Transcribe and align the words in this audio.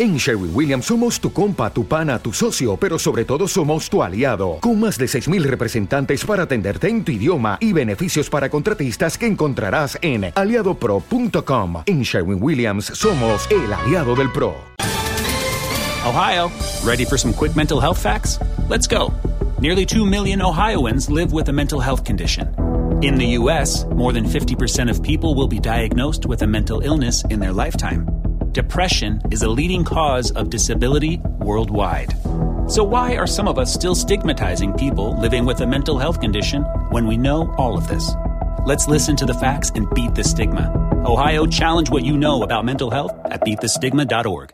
En 0.00 0.16
Sherwin 0.16 0.50
Williams 0.54 0.86
somos 0.86 1.20
tu 1.20 1.30
compa, 1.30 1.68
tu 1.68 1.84
pana, 1.84 2.18
tu 2.18 2.32
socio, 2.32 2.78
pero 2.78 2.98
sobre 2.98 3.26
todo 3.26 3.46
somos 3.46 3.90
tu 3.90 4.02
aliado, 4.02 4.56
con 4.62 4.80
más 4.80 4.96
de 4.96 5.04
6.000 5.04 5.42
representantes 5.42 6.24
para 6.24 6.44
atenderte 6.44 6.88
en 6.88 7.04
tu 7.04 7.12
idioma 7.12 7.58
y 7.60 7.74
beneficios 7.74 8.30
para 8.30 8.48
contratistas 8.48 9.18
que 9.18 9.26
encontrarás 9.26 9.98
en 10.00 10.32
aliadopro.com. 10.34 11.82
En 11.84 12.00
Sherwin 12.00 12.42
Williams 12.42 12.86
somos 12.86 13.46
el 13.50 13.70
aliado 13.70 14.14
del 14.14 14.32
PRO. 14.32 14.54
Ohio, 16.06 16.50
ready 16.82 17.04
for 17.04 17.18
some 17.18 17.34
quick 17.34 17.54
mental 17.54 17.78
health 17.78 17.98
facts? 17.98 18.40
Let's 18.70 18.88
go. 18.88 19.12
Nearly 19.60 19.84
2 19.84 20.06
million 20.06 20.40
Ohioans 20.40 21.10
live 21.10 21.34
with 21.34 21.50
a 21.50 21.52
mental 21.52 21.78
health 21.78 22.06
condition. 22.06 22.48
In 23.02 23.16
the 23.16 23.36
U.S., 23.36 23.84
more 23.94 24.14
than 24.14 24.24
50% 24.24 24.88
of 24.88 25.02
people 25.02 25.34
will 25.34 25.46
be 25.46 25.60
diagnosed 25.60 26.24
with 26.24 26.40
a 26.40 26.46
mental 26.46 26.80
illness 26.80 27.22
in 27.28 27.38
their 27.38 27.52
lifetime 27.52 28.06
depression 28.52 29.20
is 29.30 29.42
a 29.42 29.48
leading 29.48 29.84
cause 29.84 30.30
of 30.32 30.50
disability 30.50 31.18
worldwide. 31.38 32.14
So, 32.68 32.84
why 32.84 33.16
are 33.16 33.26
some 33.26 33.48
of 33.48 33.58
us 33.58 33.72
still 33.72 33.94
stigmatizing 33.94 34.74
people 34.74 35.20
living 35.20 35.44
with 35.44 35.60
a 35.60 35.66
mental 35.66 35.98
health 35.98 36.20
condition 36.20 36.62
when 36.90 37.06
we 37.06 37.16
know 37.16 37.52
all 37.58 37.76
of 37.76 37.88
this? 37.88 38.12
Let's 38.64 38.86
listen 38.86 39.16
to 39.16 39.26
the 39.26 39.34
facts 39.34 39.72
and 39.74 39.88
beat 39.94 40.14
the 40.14 40.22
stigma. 40.22 40.70
Ohio, 41.04 41.46
challenge 41.46 41.90
what 41.90 42.04
you 42.04 42.16
know 42.16 42.42
about 42.42 42.64
mental 42.64 42.90
health 42.90 43.12
at 43.24 43.40
beatthestigma.org. 43.40 44.52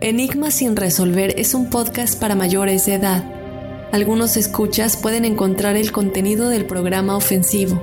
Enigma 0.00 0.50
sin 0.50 0.74
resolver 0.74 1.32
es 1.38 1.54
un 1.54 1.70
podcast 1.70 2.18
para 2.20 2.34
mayores 2.34 2.86
de 2.86 2.94
edad. 2.94 3.22
Algunos 3.92 4.36
escuchas 4.36 4.96
pueden 4.96 5.24
encontrar 5.24 5.76
el 5.76 5.92
contenido 5.92 6.48
del 6.48 6.64
programa 6.64 7.16
ofensivo. 7.16 7.80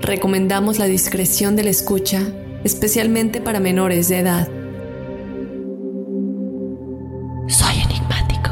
Recomendamos 0.00 0.78
la 0.78 0.86
discreción 0.86 1.56
de 1.56 1.64
la 1.64 1.70
escucha 1.70 2.22
especialmente 2.64 3.40
para 3.40 3.60
menores 3.60 4.08
de 4.08 4.18
edad. 4.18 4.48
Soy 7.48 7.80
enigmático. 7.84 8.50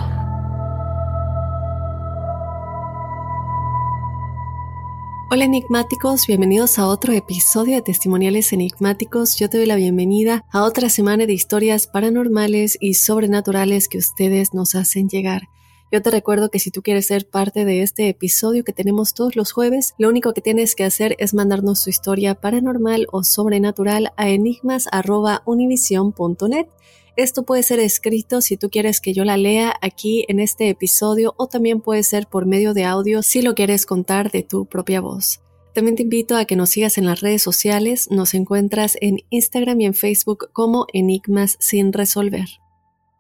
Hola 5.31 5.45
enigmáticos, 5.45 6.27
bienvenidos 6.27 6.79
a 6.79 6.89
otro 6.89 7.13
episodio 7.13 7.77
de 7.77 7.83
Testimoniales 7.83 8.53
Enigmáticos. 8.53 9.37
Yo 9.39 9.49
te 9.49 9.59
doy 9.59 9.67
la 9.67 9.77
bienvenida 9.77 10.45
a 10.51 10.65
otra 10.65 10.89
semana 10.89 11.27
de 11.27 11.33
historias 11.33 11.87
paranormales 11.87 12.77
y 12.81 12.95
sobrenaturales 12.95 13.89
que 13.89 13.99
ustedes 13.99 14.55
nos 14.55 14.75
hacen 14.75 15.09
llegar. 15.09 15.43
Yo 15.93 16.01
te 16.03 16.11
recuerdo 16.13 16.51
que 16.51 16.61
si 16.61 16.71
tú 16.71 16.83
quieres 16.83 17.09
ser 17.09 17.29
parte 17.29 17.65
de 17.65 17.83
este 17.83 18.09
episodio 18.09 18.63
que 18.63 18.73
tenemos 18.73 19.13
todos 19.13 19.35
los 19.35 19.51
jueves, 19.51 19.95
lo 19.99 20.09
único 20.09 20.33
que 20.33 20.41
tienes 20.41 20.77
que 20.77 20.85
hacer 20.85 21.17
es 21.19 21.35
mandarnos 21.35 21.83
tu 21.83 21.91
historia 21.91 22.37
paranormal 22.37 23.09
o 23.11 23.25
sobrenatural 23.25 24.13
a 24.17 24.29
enigmas.univision.net. 24.29 26.67
Esto 27.17 27.43
puede 27.43 27.65
ser 27.65 27.81
escrito 27.81 28.41
si 28.41 28.57
tú 28.57 28.71
quieres 28.71 29.01
que 29.01 29.13
yo 29.13 29.25
la 29.25 29.37
lea 29.37 29.75
aquí 29.83 30.25
en 30.29 30.39
este 30.39 30.69
episodio 30.69 31.35
o 31.37 31.49
también 31.49 31.81
puede 31.81 32.05
ser 32.05 32.29
por 32.29 32.47
medio 32.47 32.73
de 32.73 32.85
audio 32.85 33.23
si 33.23 33.43
lo 33.43 33.57
quieres 33.57 33.85
contar 33.85 34.31
de 34.31 34.45
tu 34.45 34.67
propia 34.67 35.01
voz. 35.01 35.41
También 35.75 35.97
te 35.97 36.05
invito 36.05 36.37
a 36.37 36.45
que 36.45 36.55
nos 36.55 36.71
sigas 36.71 36.99
en 36.99 37.07
las 37.07 37.21
redes 37.21 37.43
sociales, 37.43 38.13
nos 38.13 38.35
encuentras 38.35 38.97
en 39.01 39.25
Instagram 39.31 39.81
y 39.81 39.87
en 39.87 39.95
Facebook 39.95 40.51
como 40.53 40.87
Enigmas 40.93 41.57
sin 41.59 41.93
resolver. 41.93 42.47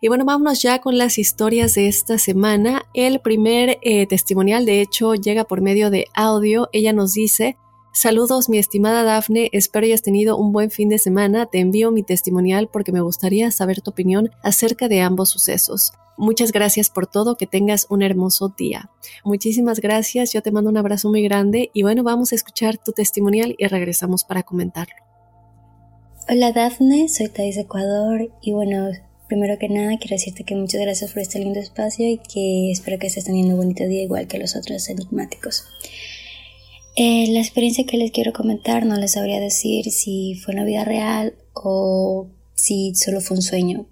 Y 0.02 0.08
bueno, 0.08 0.24
vámonos 0.24 0.62
ya 0.62 0.80
con 0.80 0.96
las 0.96 1.18
historias 1.18 1.74
de 1.74 1.86
esta 1.86 2.16
semana. 2.16 2.86
El 2.94 3.20
primer 3.20 3.78
eh, 3.82 4.06
testimonial, 4.06 4.64
de 4.64 4.80
hecho, 4.80 5.14
llega 5.14 5.44
por 5.44 5.60
medio 5.60 5.90
de 5.90 6.06
audio. 6.14 6.70
Ella 6.72 6.94
nos 6.94 7.12
dice, 7.12 7.58
saludos 7.92 8.48
mi 8.48 8.56
estimada 8.56 9.02
Dafne, 9.02 9.50
espero 9.52 9.84
hayas 9.84 10.00
tenido 10.00 10.38
un 10.38 10.52
buen 10.52 10.70
fin 10.70 10.88
de 10.88 10.96
semana. 10.96 11.44
Te 11.46 11.58
envío 11.58 11.90
mi 11.90 12.02
testimonial 12.02 12.70
porque 12.72 12.92
me 12.92 13.02
gustaría 13.02 13.50
saber 13.50 13.82
tu 13.82 13.90
opinión 13.90 14.30
acerca 14.42 14.88
de 14.88 15.02
ambos 15.02 15.28
sucesos. 15.28 15.92
Muchas 16.16 16.50
gracias 16.50 16.88
por 16.88 17.06
todo, 17.06 17.36
que 17.36 17.46
tengas 17.46 17.86
un 17.90 18.00
hermoso 18.00 18.54
día. 18.56 18.90
Muchísimas 19.22 19.80
gracias, 19.80 20.32
yo 20.32 20.40
te 20.40 20.50
mando 20.50 20.70
un 20.70 20.78
abrazo 20.78 21.10
muy 21.10 21.22
grande 21.22 21.70
y 21.74 21.82
bueno, 21.82 22.02
vamos 22.02 22.32
a 22.32 22.36
escuchar 22.36 22.78
tu 22.78 22.92
testimonial 22.92 23.54
y 23.58 23.66
regresamos 23.66 24.24
para 24.24 24.44
comentarlo. 24.44 24.94
Hola 26.26 26.52
Dafne, 26.52 27.08
soy 27.08 27.28
Thais 27.28 27.56
Ecuador 27.56 28.30
y 28.40 28.52
bueno, 28.52 28.90
Primero 29.30 29.60
que 29.60 29.68
nada, 29.68 29.96
quiero 29.96 30.16
decirte 30.16 30.42
que 30.42 30.56
muchas 30.56 30.80
gracias 30.80 31.12
por 31.12 31.22
este 31.22 31.38
lindo 31.38 31.60
espacio 31.60 32.04
y 32.04 32.18
que 32.18 32.72
espero 32.72 32.98
que 32.98 33.06
estés 33.06 33.26
teniendo 33.26 33.54
un 33.54 33.60
bonito 33.60 33.84
día 33.86 34.02
igual 34.02 34.26
que 34.26 34.40
los 34.40 34.56
otros 34.56 34.88
enigmáticos. 34.88 35.66
Eh, 36.96 37.28
la 37.28 37.38
experiencia 37.38 37.86
que 37.86 37.96
les 37.96 38.10
quiero 38.10 38.32
comentar 38.32 38.84
no 38.84 38.96
les 38.96 39.12
sabría 39.12 39.38
decir 39.38 39.88
si 39.92 40.34
fue 40.34 40.54
una 40.54 40.64
vida 40.64 40.84
real 40.84 41.36
o 41.54 42.26
si 42.56 42.96
solo 42.96 43.20
fue 43.20 43.36
un 43.36 43.44
sueño, 43.44 43.86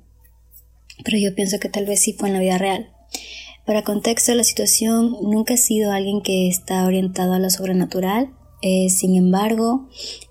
pero 1.05 1.19
yo 1.19 1.33
pienso 1.37 1.61
que 1.61 1.69
tal 1.69 1.87
vez 1.87 2.01
sí 2.01 2.15
fue 2.15 2.31
en 2.31 2.35
la 2.35 2.41
vida 2.41 2.59
real. 2.59 2.91
Para 3.65 3.85
contexto, 3.85 4.35
la 4.35 4.43
situación 4.43 5.19
nunca 5.23 5.55
he 5.55 5.59
sido 5.59 5.93
alguien 5.93 6.21
que 6.21 6.49
está 6.49 6.85
orientado 6.85 7.35
a 7.35 7.39
lo 7.39 7.49
sobrenatural, 7.49 8.35
eh, 8.61 8.91
sin 8.91 9.15
embargo, 9.15 9.89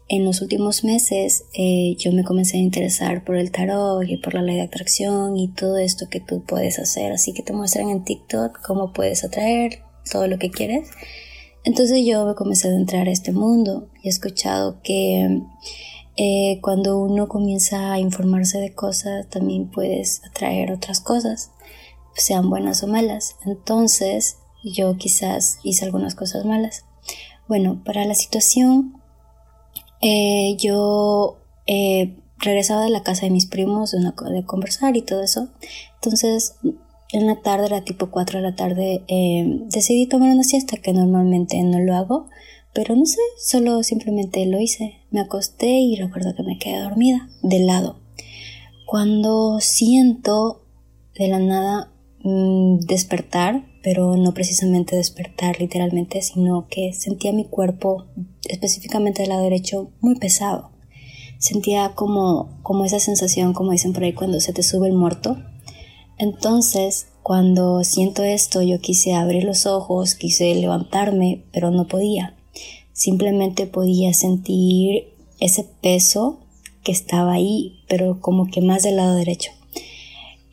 en 0.09 0.23
los 0.23 0.41
últimos 0.41 0.83
meses 0.83 1.45
eh, 1.53 1.95
yo 1.97 2.13
me 2.13 2.23
comencé 2.23 2.57
a 2.57 2.61
interesar 2.61 3.25
por 3.25 3.35
el 3.35 3.51
tarot 3.51 4.07
y 4.07 4.17
por 4.17 4.33
la 4.33 4.41
ley 4.41 4.55
de 4.55 4.61
atracción 4.61 5.37
y 5.37 5.49
todo 5.49 5.77
esto 5.77 6.07
que 6.09 6.21
tú 6.21 6.43
puedes 6.43 6.79
hacer. 6.79 7.11
Así 7.11 7.33
que 7.33 7.43
te 7.43 7.53
muestran 7.53 7.89
en 7.89 8.03
TikTok 8.03 8.61
cómo 8.65 8.93
puedes 8.93 9.23
atraer 9.23 9.83
todo 10.09 10.27
lo 10.27 10.39
que 10.39 10.49
quieres. 10.49 10.89
Entonces 11.65 12.05
yo 12.05 12.25
me 12.25 12.35
comencé 12.35 12.69
a 12.69 12.75
entrar 12.75 13.07
a 13.07 13.11
este 13.11 13.33
mundo 13.33 13.89
y 14.01 14.07
he 14.07 14.09
escuchado 14.09 14.81
que 14.81 15.41
eh, 16.15 16.59
cuando 16.61 16.99
uno 16.99 17.27
comienza 17.27 17.91
a 17.91 17.99
informarse 17.99 18.59
de 18.59 18.73
cosas 18.73 19.27
también 19.29 19.69
puedes 19.69 20.23
atraer 20.23 20.71
otras 20.71 21.01
cosas, 21.01 21.51
sean 22.15 22.49
buenas 22.49 22.81
o 22.83 22.87
malas. 22.87 23.35
Entonces 23.45 24.37
yo 24.63 24.95
quizás 24.95 25.59
hice 25.63 25.83
algunas 25.83 26.15
cosas 26.15 26.45
malas. 26.45 26.85
Bueno, 27.49 27.81
para 27.83 28.05
la 28.05 28.15
situación 28.15 28.96
eh, 30.01 30.55
yo 30.59 31.37
eh, 31.65 32.15
regresaba 32.39 32.83
de 32.83 32.89
la 32.89 33.03
casa 33.03 33.25
de 33.25 33.31
mis 33.31 33.45
primos 33.45 33.91
de, 33.91 34.45
conversar 34.45 34.95
y 34.95 35.01
todo 35.01 35.23
eso. 35.23 35.49
Entonces, 35.95 36.55
en 37.11 37.27
la 37.27 37.41
tarde, 37.41 37.67
era 37.67 37.83
tipo 37.83 38.11
4 38.11 38.39
de 38.39 38.43
la 38.43 38.55
tarde, 38.55 39.03
eh, 39.07 39.59
decidí 39.67 40.07
tomar 40.07 40.31
una 40.31 40.43
siesta 40.43 40.77
que 40.77 40.93
normalmente 40.93 41.61
no 41.63 41.79
lo 41.79 41.95
hago, 41.95 42.27
pero 42.73 42.95
no 42.95 43.05
sé, 43.05 43.19
solo 43.39 43.83
simplemente 43.83 44.45
lo 44.45 44.59
hice. 44.59 45.01
Me 45.09 45.21
acosté 45.21 45.67
y 45.67 45.95
recuerdo 45.95 46.35
que 46.35 46.43
me 46.43 46.59
quedé 46.59 46.81
dormida, 46.81 47.29
de 47.41 47.59
lado. 47.59 47.99
Cuando 48.85 49.59
siento 49.59 50.63
de 51.15 51.27
la 51.27 51.39
nada 51.39 51.91
mm, 52.23 52.79
despertar, 52.79 53.66
pero 53.83 54.17
no 54.17 54.33
precisamente 54.33 54.95
despertar 54.95 55.59
literalmente, 55.59 56.21
sino 56.21 56.67
que 56.69 56.93
sentía 56.93 57.31
mi 57.33 57.45
cuerpo, 57.45 58.05
específicamente 58.49 59.21
del 59.21 59.29
lado 59.29 59.43
derecho, 59.43 59.91
muy 60.01 60.15
pesado. 60.15 60.71
Sentía 61.37 61.93
como, 61.95 62.59
como 62.63 62.85
esa 62.85 62.99
sensación, 62.99 63.53
como 63.53 63.71
dicen 63.71 63.93
por 63.93 64.03
ahí, 64.03 64.13
cuando 64.13 64.39
se 64.39 64.53
te 64.53 64.63
sube 64.63 64.87
el 64.87 64.93
muerto. 64.93 65.37
Entonces, 66.17 67.07
cuando 67.21 67.83
siento 67.83 68.23
esto, 68.23 68.61
yo 68.61 68.79
quise 68.79 69.13
abrir 69.13 69.43
los 69.43 69.65
ojos, 69.65 70.15
quise 70.15 70.55
levantarme, 70.55 71.43
pero 71.51 71.71
no 71.71 71.87
podía. 71.87 72.35
Simplemente 72.93 73.67
podía 73.67 74.13
sentir 74.13 75.09
ese 75.39 75.63
peso 75.81 76.39
que 76.83 76.91
estaba 76.91 77.33
ahí, 77.33 77.83
pero 77.87 78.19
como 78.21 78.47
que 78.47 78.61
más 78.61 78.83
del 78.83 78.95
lado 78.95 79.15
derecho. 79.15 79.51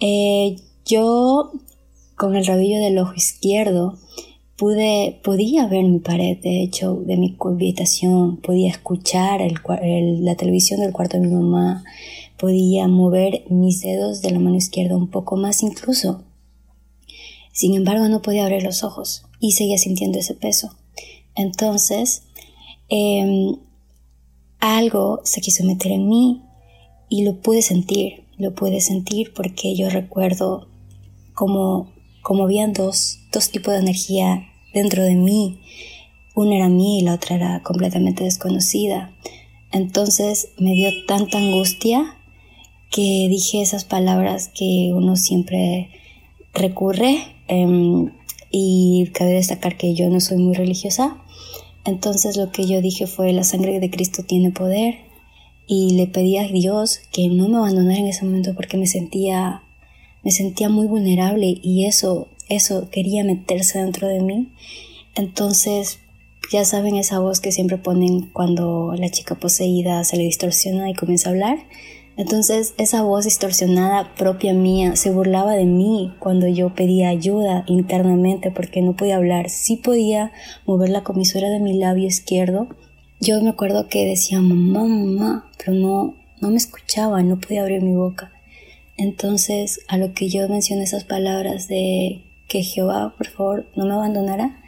Eh, 0.00 0.56
yo 0.85 1.53
con 2.16 2.37
el 2.37 2.46
rabillo 2.46 2.78
del 2.78 2.99
ojo 2.99 3.14
izquierdo 3.14 3.99
pude, 4.56 5.20
podía 5.22 5.66
ver 5.66 5.84
mi 5.84 5.99
pared, 5.99 6.38
de 6.38 6.62
hecho, 6.62 6.94
de 6.94 7.16
mi 7.16 7.37
habitación, 7.40 8.38
podía 8.38 8.70
escuchar 8.70 9.40
la 9.81 10.37
televisión 10.37 10.81
del 10.81 10.93
cuarto 10.93 11.19
de 11.19 11.26
mi 11.26 11.34
mamá, 11.34 11.84
podía 12.38 12.88
mover 12.88 13.44
mis 13.50 13.81
dedos 13.81 14.22
de 14.22 14.31
la 14.31 14.38
mano 14.38 14.56
izquierda 14.56 14.96
un 14.96 15.11
poco 15.11 15.37
más 15.37 15.62
incluso. 15.62 16.22
Sin 17.52 17.75
embargo, 17.75 18.08
no 18.08 18.22
podía 18.22 18.44
abrir 18.44 18.62
los 18.62 18.82
ojos 18.82 19.25
y 19.38 19.52
seguía 19.52 19.78
sintiendo 19.78 20.19
ese 20.19 20.34
peso. 20.34 20.75
Entonces, 21.37 22.25
em, 22.88 23.56
algo 24.58 25.20
se 25.25 25.40
quiso 25.40 25.64
meter 25.64 25.93
en 25.93 26.08
mí 26.08 26.43
y 27.08 27.25
lo 27.25 27.40
pude 27.40 27.62
sentir, 27.62 28.25
lo 28.38 28.55
pude 28.55 28.81
sentir 28.81 29.32
porque 29.34 29.76
yo 29.76 29.88
recuerdo 29.88 30.69
como, 31.34 31.94
como 32.25 32.44
habían 32.44 32.73
dos, 32.73 33.21
dos 33.31 33.50
tipos 33.50 33.75
de 33.75 33.81
energía 33.81 34.49
dentro 34.73 35.05
de 35.05 35.15
mí. 35.15 35.59
Una 36.35 36.56
era 36.56 36.69
mí 36.71 36.99
y 36.99 37.03
la 37.03 37.15
otra 37.15 37.37
era 37.37 37.62
completamente 37.62 38.25
desconocida. 38.25 39.12
Entonces 39.71 40.49
me 40.59 40.73
dio 40.73 40.88
tanta 41.06 41.37
angustia 41.37 42.17
que 42.91 43.26
dije 43.29 43.61
esas 43.61 43.85
palabras 43.85 44.49
que 44.49 44.93
uno 44.94 45.17
siempre 45.17 45.91
recurre 46.55 47.19
em, 47.47 48.11
y 48.50 49.11
cabe 49.12 49.32
destacar 49.32 49.76
que 49.76 49.94
yo 49.94 50.09
no 50.09 50.19
soy 50.21 50.38
muy 50.38 50.55
religiosa. 50.55 51.19
Entonces 51.85 52.38
lo 52.38 52.50
que 52.53 52.67
yo 52.67 52.81
dije 52.81 53.06
fue 53.06 53.35
la 53.35 53.44
sangre 53.44 53.81
de 53.81 53.91
Cristo 53.91 54.23
tiene 54.23 54.50
poder 54.50 54.94
y 55.67 55.91
le 55.93 56.06
pedí 56.06 56.38
a 56.38 56.49
Dios 56.49 57.00
que 57.12 57.29
no 57.29 57.49
me 57.49 57.59
abandonara 57.59 57.99
en 57.99 58.06
ese 58.06 58.25
momento 58.25 58.55
porque 58.55 58.79
me 58.79 58.87
sentía 58.87 59.63
me 60.25 60.31
sentía 60.31 60.69
muy 60.69 60.87
vulnerable 60.87 61.59
y 61.62 61.87
eso 61.87 62.29
eso 62.49 62.88
quería 62.91 63.25
meterse 63.25 63.79
dentro 63.79 64.09
de 64.09 64.21
mí. 64.21 64.53
Entonces, 65.15 66.00
ya 66.53 66.65
saben 66.65 66.97
esa 66.97 67.19
voz 67.19 67.41
que 67.41 67.53
siempre 67.53 67.79
ponen 67.79 68.31
cuando 68.32 68.94
la 68.97 69.11
chica 69.11 69.35
poseída 69.35 70.05
se 70.05 70.17
le 70.17 70.25
distorsiona 70.25 70.91
y 70.91 70.94
comienza 70.94 71.29
a 71.29 71.32
hablar. 71.32 71.59
Entonces 72.17 72.75
esa 72.79 73.03
voz 73.03 73.25
distorsionada 73.25 74.15
propia 74.15 74.55
mía 74.55 74.94
se 74.94 75.11
burlaba 75.11 75.55
de 75.55 75.65
mí 75.65 76.15
cuando 76.21 76.47
yo 76.47 76.73
pedía 76.73 77.09
ayuda 77.09 77.65
internamente 77.67 78.53
porque 78.53 78.82
no 78.82 78.94
podía 78.94 79.17
hablar. 79.17 79.50
Sí 79.50 79.76
podía 79.76 80.31
mover 80.65 80.91
la 80.91 81.03
comisura 81.03 81.49
de 81.49 81.59
mi 81.59 81.76
labio 81.76 82.06
izquierdo. 82.06 82.69
Yo 83.21 83.41
me 83.43 83.50
acuerdo 83.50 83.88
que 83.88 84.05
decía 84.05 84.41
mamá, 84.41 84.85
mamá, 84.85 85.50
pero 85.59 85.73
no, 85.73 86.15
no 86.41 86.50
me 86.50 86.56
escuchaba, 86.56 87.23
no 87.23 87.41
podía 87.41 87.62
abrir 87.62 87.82
mi 87.82 87.97
boca. 87.97 88.33
Entonces 88.96 89.81
a 89.88 89.96
lo 89.96 90.14
que 90.14 90.29
yo 90.29 90.49
mencioné 90.49 90.85
esas 90.85 91.05
palabras 91.05 91.69
de 91.69 92.23
que 92.49 92.62
Jehová, 92.62 93.14
por 93.17 93.29
favor, 93.29 93.67
no 93.75 93.87
me 93.87 93.94
abandonara, 93.94 94.62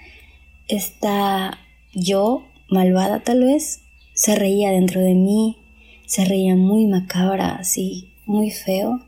esta 0.68 1.58
yo, 1.94 2.44
malvada 2.68 3.22
tal 3.22 3.44
vez, 3.44 3.82
se 4.14 4.34
reía 4.34 4.70
dentro 4.70 5.00
de 5.00 5.14
mí, 5.14 5.58
se 6.06 6.24
reía 6.24 6.56
muy 6.56 6.86
macabra, 6.86 7.56
así, 7.56 8.12
muy 8.24 8.50
feo. 8.50 9.00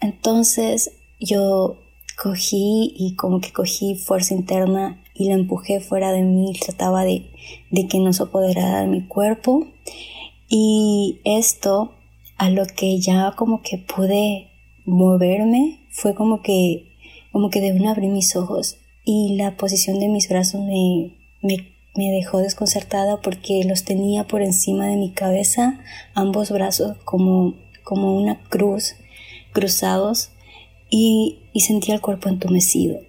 Entonces 0.00 0.92
yo 1.20 1.78
cogí 2.16 2.94
y 2.96 3.14
como 3.16 3.40
que 3.40 3.52
cogí 3.52 3.94
fuerza 3.94 4.34
interna 4.34 5.02
y 5.14 5.28
la 5.28 5.34
empujé 5.34 5.80
fuera 5.80 6.12
de 6.12 6.22
mí, 6.22 6.52
trataba 6.60 7.04
de, 7.04 7.30
de 7.70 7.88
que 7.88 7.98
no 7.98 8.12
se 8.12 8.22
apoderara 8.22 8.82
de 8.82 8.86
mi 8.86 9.06
cuerpo. 9.06 9.66
Y 10.48 11.20
esto, 11.24 11.95
a 12.38 12.50
lo 12.50 12.66
que 12.66 12.98
ya 12.98 13.32
como 13.36 13.62
que 13.62 13.78
pude 13.78 14.48
moverme, 14.84 15.80
fue 15.90 16.14
como 16.14 16.42
que 16.42 16.96
como 17.32 17.50
que 17.50 17.60
de 17.60 17.72
una 17.72 17.90
abrí 17.90 18.08
mis 18.08 18.34
ojos 18.34 18.78
y 19.04 19.36
la 19.36 19.58
posición 19.58 20.00
de 20.00 20.08
mis 20.08 20.26
brazos 20.26 20.62
me, 20.62 21.12
me, 21.42 21.74
me, 21.94 22.10
dejó 22.10 22.38
desconcertada 22.38 23.20
porque 23.20 23.62
los 23.64 23.84
tenía 23.84 24.24
por 24.24 24.40
encima 24.40 24.86
de 24.86 24.96
mi 24.96 25.12
cabeza, 25.12 25.78
ambos 26.14 26.50
brazos 26.50 26.96
como, 27.04 27.54
como 27.84 28.16
una 28.16 28.40
cruz, 28.48 28.94
cruzados, 29.52 30.30
y, 30.88 31.40
y 31.52 31.60
sentía 31.60 31.94
el 31.94 32.00
cuerpo 32.00 32.30
entumecido. 32.30 33.00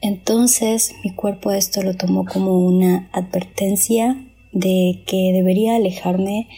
Entonces 0.00 0.94
mi 1.04 1.10
cuerpo 1.10 1.52
esto 1.52 1.82
lo 1.82 1.94
tomó 1.94 2.24
como 2.24 2.58
una 2.58 3.10
advertencia 3.12 4.26
de 4.52 5.02
que 5.06 5.32
debería 5.34 5.76
alejarme 5.76 6.48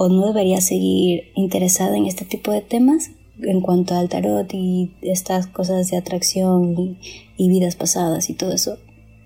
o 0.00 0.08
no 0.08 0.28
debería 0.28 0.60
seguir 0.60 1.32
interesada 1.34 1.96
en 1.96 2.06
este 2.06 2.24
tipo 2.24 2.52
de 2.52 2.60
temas 2.60 3.10
en 3.42 3.60
cuanto 3.60 3.96
al 3.96 4.08
tarot 4.08 4.48
y 4.54 4.92
estas 5.02 5.48
cosas 5.48 5.90
de 5.90 5.96
atracción 5.96 6.96
y, 7.36 7.48
vidas 7.48 7.74
pasadas 7.74 8.30
y 8.30 8.34
todo 8.34 8.52
eso. 8.52 8.78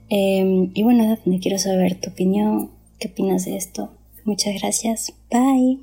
Em, 0.09 0.71
y 0.73 0.83
bueno, 0.83 1.07
Daphne, 1.07 1.41
quiero 1.41 1.59
saber 1.59 2.01
tu 2.01 2.09
opinión. 2.09 2.71
¿Qué 2.99 3.09
opinas 3.09 3.45
de 3.45 3.57
esto? 3.57 3.91
Muchas 4.25 4.55
gracias. 4.61 5.13
Bye. 5.31 5.81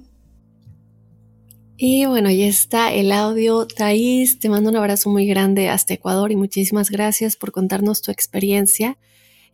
Y 1.78 2.08
bueno, 2.08 2.32
ya 2.32 2.48
está 2.48 2.92
el 2.92 3.12
audio. 3.12 3.68
Thais, 3.68 4.40
te 4.40 4.50
mando 4.50 4.72
un 4.72 4.76
abrazo 4.76 5.12
muy 5.12 5.28
grande 5.28 5.70
hasta 5.70 5.94
Ecuador 5.94 6.32
y 6.32 6.36
muchísimas 6.36 6.90
gracias 6.90 7.36
por 7.36 7.52
contarnos 7.52 8.02
tu 8.02 8.12
experiencia. 8.12 8.98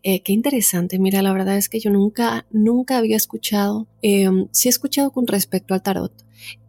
Eh, 0.08 0.22
qué 0.22 0.34
interesante. 0.34 1.00
Mira, 1.00 1.24
la 1.24 1.34
verdad 1.34 1.58
es 1.58 1.68
que 1.68 1.80
yo 1.80 1.90
nunca, 1.90 2.46
nunca 2.52 3.00
había 3.00 3.18
escuchado, 3.18 3.88
eh, 4.04 4.30
sí 4.52 4.68
he 4.68 4.70
escuchado 4.70 5.10
con 5.10 5.26
respecto 5.26 5.74
al 5.74 5.82
tarot, 5.82 6.14